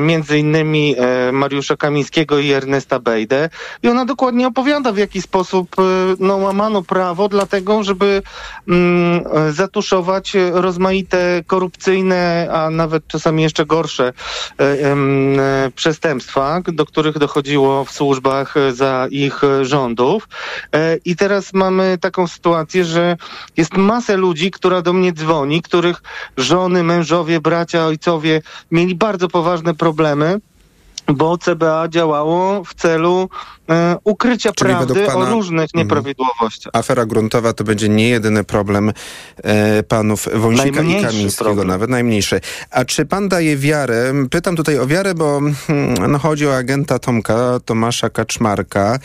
[0.00, 0.96] między innymi
[1.28, 3.48] y, Mariusza Kamińskiego i Ernesta Bejdę.
[3.82, 5.82] I ona dokładnie opowiada, w jaki sposób y,
[6.18, 8.22] no, łamano prawo, dlatego, żeby
[8.68, 14.12] mm, y, zatuszować rozmaite korupcyjne, a nawet czasami jeszcze gorsze
[14.58, 15.70] em, e,
[16.18, 20.28] przestępstwa, do których dochodziło w służbach e, za ich e, rządów.
[20.74, 23.16] E, I teraz mamy taką sytuację, że
[23.56, 26.02] jest masę ludzi, która do mnie dzwoni, których
[26.36, 30.40] żony, mężowie, bracia, ojcowie mieli bardzo poważne problemy
[31.06, 33.28] bo CBA działało w celu
[34.04, 35.70] ukrycia Czyli prawdy pana- o różnych Mhm.
[35.74, 36.70] nieprawidłowościach.
[36.76, 38.92] Afera gruntowa to będzie nie jedyny problem
[39.44, 41.68] e, panów Wąsika i Kamińskiego, problem.
[41.68, 42.40] nawet najmniejszy.
[42.70, 44.12] A czy pan daje wiarę?
[44.30, 48.98] Pytam tutaj o wiarę, bo hmm, no, chodzi o agenta Tomka, Tomasza Kaczmarka,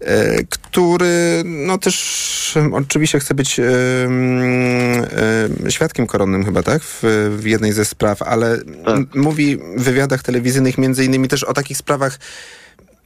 [0.00, 3.62] e, który no też e, oczywiście chce być e,
[4.04, 5.04] mm,
[5.66, 6.82] e, świadkiem koronnym chyba, tak?
[6.82, 7.02] W,
[7.38, 8.52] w jednej ze spraw, ale
[8.86, 12.18] m, mówi w wywiadach telewizyjnych między innymi też o takich sprawach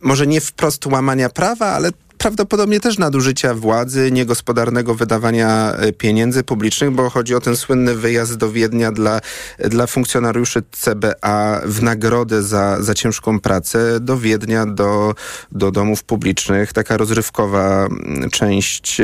[0.01, 6.91] może nie wprost łamania prawa, ale prawdopodobnie też nadużycia władzy, niegospodarnego wydawania e, pieniędzy publicznych,
[6.91, 9.21] bo chodzi o ten słynny wyjazd do Wiednia dla,
[9.59, 15.15] dla funkcjonariuszy CBA w nagrodę za, za ciężką pracę do Wiednia, do,
[15.53, 16.73] do domów publicznych.
[16.73, 19.03] Taka rozrywkowa mm, część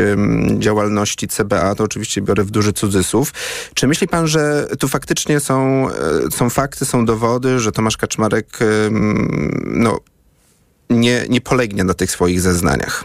[0.59, 3.33] działalności CBA, to oczywiście biorę w duży cudzysłów.
[3.75, 8.59] Czy myśli pan, że tu faktycznie są, e, są fakty, są dowody, że Tomasz Kaczmarek
[9.65, 9.99] no,
[10.91, 13.05] nie, nie polegnie na tych swoich zeznaniach.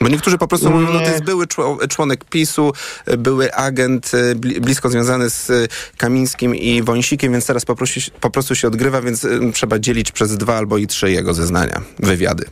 [0.00, 2.72] Bo niektórzy po prostu mówią, no to jest były czło- członek PiSu,
[3.18, 8.00] były agent y, bli- blisko związany z y, Kamińskim i Wąsikiem, więc teraz po prostu,
[8.20, 11.82] po prostu się odgrywa, więc y, trzeba dzielić przez dwa albo i trzy jego zeznania,
[11.98, 12.44] wywiady.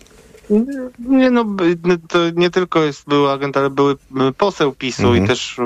[0.99, 1.45] Nie no,
[2.09, 3.97] to nie tylko jest był agent, ale były
[4.39, 5.25] poseł PiSu Mhm.
[5.25, 5.57] i też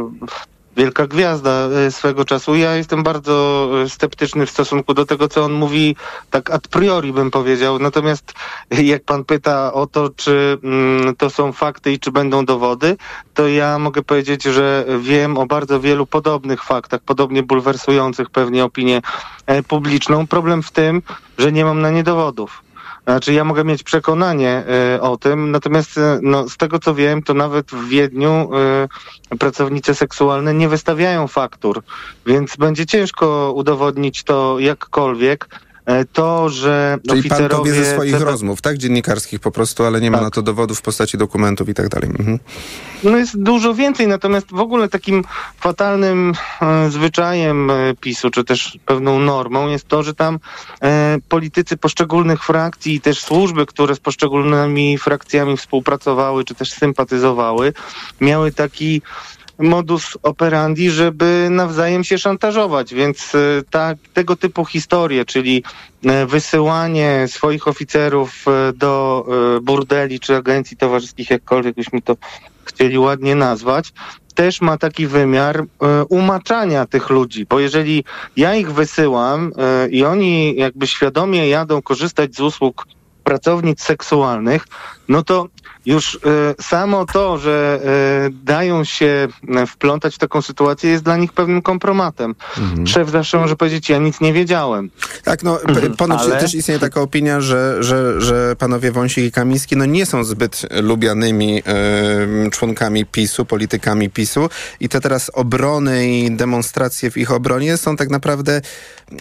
[0.76, 2.54] wielka gwiazda y, swego czasu.
[2.54, 5.96] Ja jestem bardzo y, sceptyczny w stosunku do tego, co on mówi,
[6.30, 7.78] tak a priori bym powiedział.
[7.78, 8.34] Natomiast
[8.78, 12.96] y, jak pan pyta o to, czy mm, to są fakty i czy będą dowody,
[13.34, 19.02] to ja mogę powiedzieć, że wiem o bardzo wielu podobnych faktach, podobnie bulwersujących pewnie opinię
[19.46, 20.26] e, publiczną.
[20.26, 21.02] Problem w tym,
[21.38, 22.63] że nie mam na nie dowodów.
[23.04, 27.22] Znaczy ja mogę mieć przekonanie e, o tym, natomiast e, no, z tego co wiem,
[27.22, 28.50] to nawet w Wiedniu
[29.32, 31.82] e, pracownice seksualne nie wystawiają faktur,
[32.26, 35.48] więc będzie ciężko udowodnić to jakkolwiek.
[35.86, 38.78] E, to, że Czyli pan to oficerowie wie ze swoich rozmów, tak?
[38.78, 42.10] Dziennikarskich po prostu, ale nie ma na to dowodów w postaci dokumentów i tak dalej.
[42.10, 42.38] Mhm.
[43.02, 45.24] No jest dużo więcej, natomiast w ogóle takim
[45.60, 46.32] fatalnym
[46.62, 50.38] e, zwyczajem e, PiSu, czy też pewną normą jest to, że tam
[50.82, 57.72] e, politycy poszczególnych frakcji i też służby, które z poszczególnymi frakcjami współpracowały, czy też sympatyzowały,
[58.20, 59.02] miały taki
[59.58, 63.38] modus operandi, żeby nawzajem się szantażować, więc e,
[63.70, 65.62] ta, tego typu historie, czyli
[66.04, 69.24] e, wysyłanie swoich oficerów e, do
[69.62, 72.16] burdeli czy agencji towarzyskich, jakkolwiek byśmy to
[72.64, 73.92] chcieli ładnie nazwać,
[74.34, 75.64] też ma taki wymiar
[76.08, 78.04] umaczania tych ludzi, bo jeżeli
[78.36, 79.52] ja ich wysyłam
[79.90, 82.86] i oni jakby świadomie jadą korzystać z usług
[83.24, 84.66] pracownic seksualnych,
[85.08, 85.48] no to
[85.86, 87.80] już e, samo to, że
[88.26, 89.28] e, dają się
[89.66, 92.34] wplątać w taką sytuację jest dla nich pewnym kompromatem.
[92.86, 94.90] Szef zawsze może powiedzieć, ja nic nie wiedziałem.
[95.24, 95.96] Tak, no Mhm.
[95.96, 100.06] ponoć Ale- też istnieje taka opinia, że, że, że panowie Wąsik i Kamiński no nie
[100.06, 104.48] są zbyt lubianymi em, członkami PiSu, politykami PiSu
[104.80, 108.60] i te teraz obrony i demonstracje w ich obronie są tak naprawdę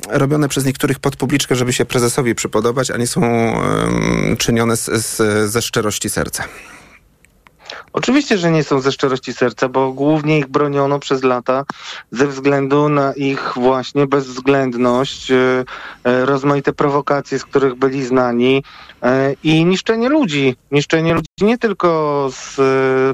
[0.10, 3.22] robione przez niektórych pod publiczkę, żeby się prezesowi przypodobać, a nie są
[4.38, 6.33] czynione z, z, ze szczerości serca.
[7.94, 11.64] Oczywiście, że nie są ze szczerości serca, bo głównie ich broniono przez lata
[12.12, 15.66] ze względu na ich właśnie bezwzględność, e,
[16.04, 18.64] e, rozmaite prowokacje, z których byli znani
[19.04, 20.56] e, i niszczenie ludzi.
[20.72, 22.58] Niszczenie ludzi nie tylko z,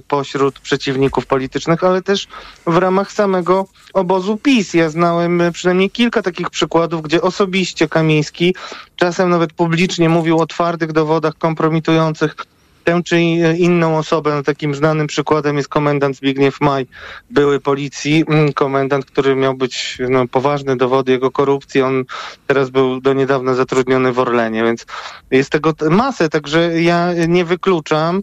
[0.08, 2.28] pośród przeciwników politycznych, ale też
[2.68, 4.74] w ramach samego obozu PiS.
[4.74, 8.56] Ja znałem przynajmniej kilka takich przykładów, gdzie osobiście Kamiński
[8.96, 12.36] czasem nawet publicznie mówił o twardych dowodach kompromitujących
[12.84, 13.22] tę czy
[13.58, 14.36] inną osobę.
[14.36, 16.88] No, takim znanym przykładem jest komendant Zbigniew Maj,
[17.30, 21.82] były policji, mm, komendant, który miał być no, poważne dowody jego korupcji.
[21.82, 22.04] On
[22.48, 24.86] teraz był do niedawna zatrudniony w Orlenie, więc
[25.32, 28.22] jest tego masę, także ja nie wykluczam.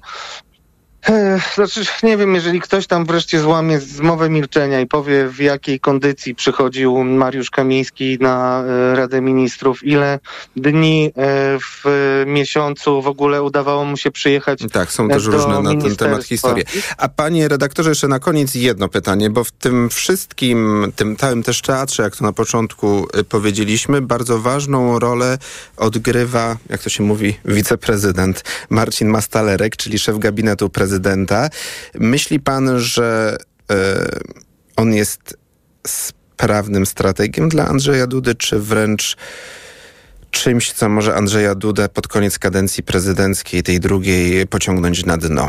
[1.54, 6.34] Znaczy, nie wiem, jeżeli ktoś tam wreszcie złamie zmowę milczenia i powie, w jakiej kondycji
[6.34, 10.18] przychodził Mariusz Kamiński na e, Radę Ministrów, ile
[10.56, 11.12] dni e,
[11.58, 11.84] w
[12.26, 16.64] miesiącu w ogóle udawało mu się przyjechać Tak, są też różne na ten temat historie.
[16.96, 21.62] A panie redaktorze, jeszcze na koniec jedno pytanie, bo w tym wszystkim, tym całym też
[21.62, 25.38] teatrze, jak to na początku y, powiedzieliśmy, bardzo ważną rolę
[25.76, 30.95] odgrywa, jak to się mówi, wiceprezydent Marcin Mastalerek, czyli szef gabinetu prezydenta.
[31.94, 33.36] Myśli pan, że
[33.70, 33.76] e,
[34.76, 35.36] on jest
[35.86, 39.16] sprawnym strategiem dla Andrzeja Dudy, czy wręcz
[40.30, 45.48] czymś, co może Andrzeja Dudę pod koniec kadencji prezydenckiej, tej drugiej, pociągnąć na dno?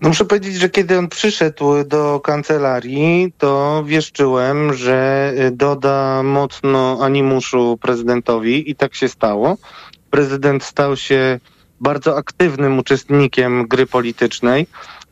[0.00, 7.78] No muszę powiedzieć, że kiedy on przyszedł do kancelarii, to wieszczyłem, że doda mocno animuszu
[7.82, 9.56] prezydentowi i tak się stało.
[10.10, 11.40] Prezydent stał się
[11.80, 14.66] bardzo aktywnym uczestnikiem gry politycznej.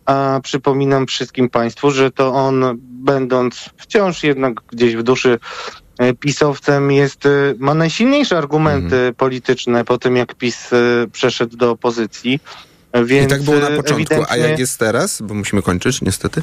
[0.06, 5.38] A przypominam wszystkim Państwu, że to on, będąc wciąż jednak gdzieś w duszy
[5.98, 10.76] e, pisowcem, jest, e, ma najsilniejsze argumenty polityczne po tym, jak PiS e,
[11.12, 12.40] przeszedł do opozycji.
[13.04, 15.22] Więc I tak było na początku, a jak jest teraz?
[15.22, 16.42] Bo musimy kończyć, niestety.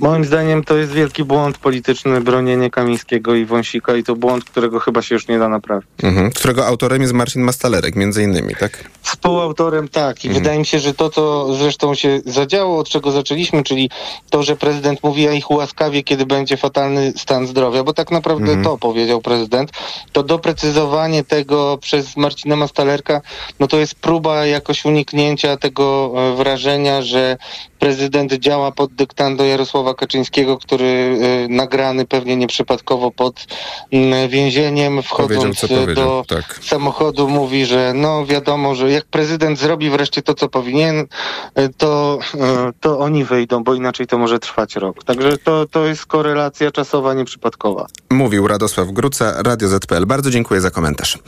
[0.00, 4.80] Moim zdaniem to jest wielki błąd polityczny, bronienie Kamińskiego i Wąsika i to błąd, którego
[4.80, 5.88] chyba się już nie da naprawić.
[6.02, 6.30] Mhm.
[6.30, 8.84] Którego autorem jest Marcin Mastalerek, między innymi, tak?
[9.08, 13.62] Współautorem tak i wydaje mi się, że to, co zresztą się zadziało, od czego zaczęliśmy,
[13.62, 13.90] czyli
[14.30, 18.52] to, że prezydent mówi, ja ich ułaskawię, kiedy będzie fatalny stan zdrowia, bo tak naprawdę
[18.52, 18.64] Mhm.
[18.64, 19.70] to powiedział prezydent,
[20.12, 23.20] to doprecyzowanie tego przez Marcina Mastalerka,
[23.60, 27.36] no to jest próba jakoś uniknięcia tego e, wrażenia, że
[27.78, 33.46] prezydent działa pod dyktando Jarosława Kaczyńskiego, który e, nagrany pewnie nieprzypadkowo pod
[33.92, 36.58] mm, więzieniem, Powiedział, wchodząc e, powiedział, do tak.
[36.62, 41.06] samochodu mówi, że no wiadomo, że jak prezydent zrobi wreszcie to, co powinien,
[41.54, 45.04] e, to, e, to oni wyjdą, bo inaczej to może trwać rok.
[45.04, 47.86] Także to, to jest korelacja czasowa nieprzypadkowa.
[48.10, 50.06] Mówił Radosław Gruca, Radio ZPL.
[50.06, 51.18] Bardzo dziękuję za komentarz.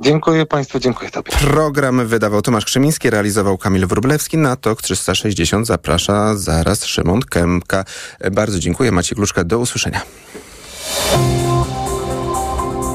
[0.00, 1.32] Dziękuję Państwu, dziękuję Tobie.
[1.32, 4.38] Program wydawał Tomasz Krzymiński, realizował Kamil Wróblewski.
[4.38, 7.84] Na TOK 360 zaprasza zaraz Szymon Kępka.
[8.32, 8.92] Bardzo dziękuję.
[8.92, 10.00] Maciej Kluczka, do usłyszenia.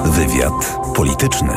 [0.05, 1.53] Wywiad polityczny.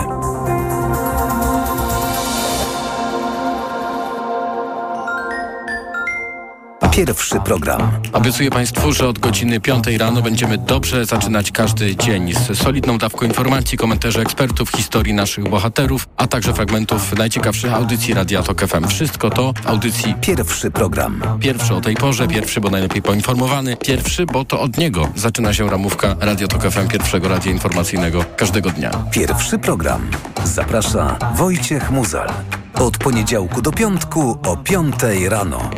[6.97, 7.91] Pierwszy program.
[8.13, 13.27] Obiecuję Państwu, że od godziny 5 rano będziemy dobrze zaczynać każdy dzień z solidną dawką
[13.27, 18.89] informacji, komentarzy ekspertów, historii naszych bohaterów, a także fragmentów najciekawszych audycji Radia Tok FM.
[18.89, 21.23] Wszystko to w audycji Pierwszy program.
[21.41, 25.71] Pierwszy o tej porze, pierwszy, bo najlepiej poinformowany, pierwszy, bo to od niego zaczyna się
[25.71, 28.91] ramówka Radio Tok FM, pierwszego radia informacyjnego każdego dnia.
[29.11, 30.11] Pierwszy program.
[30.45, 32.29] Zaprasza Wojciech Muzal.
[32.75, 35.71] Od poniedziałku do piątku o piątej rano.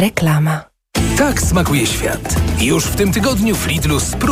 [0.00, 0.64] Reklama.
[1.18, 2.36] Tak smakuje świat.
[2.60, 4.30] Już w tym tygodniu w Lidlu spróbuj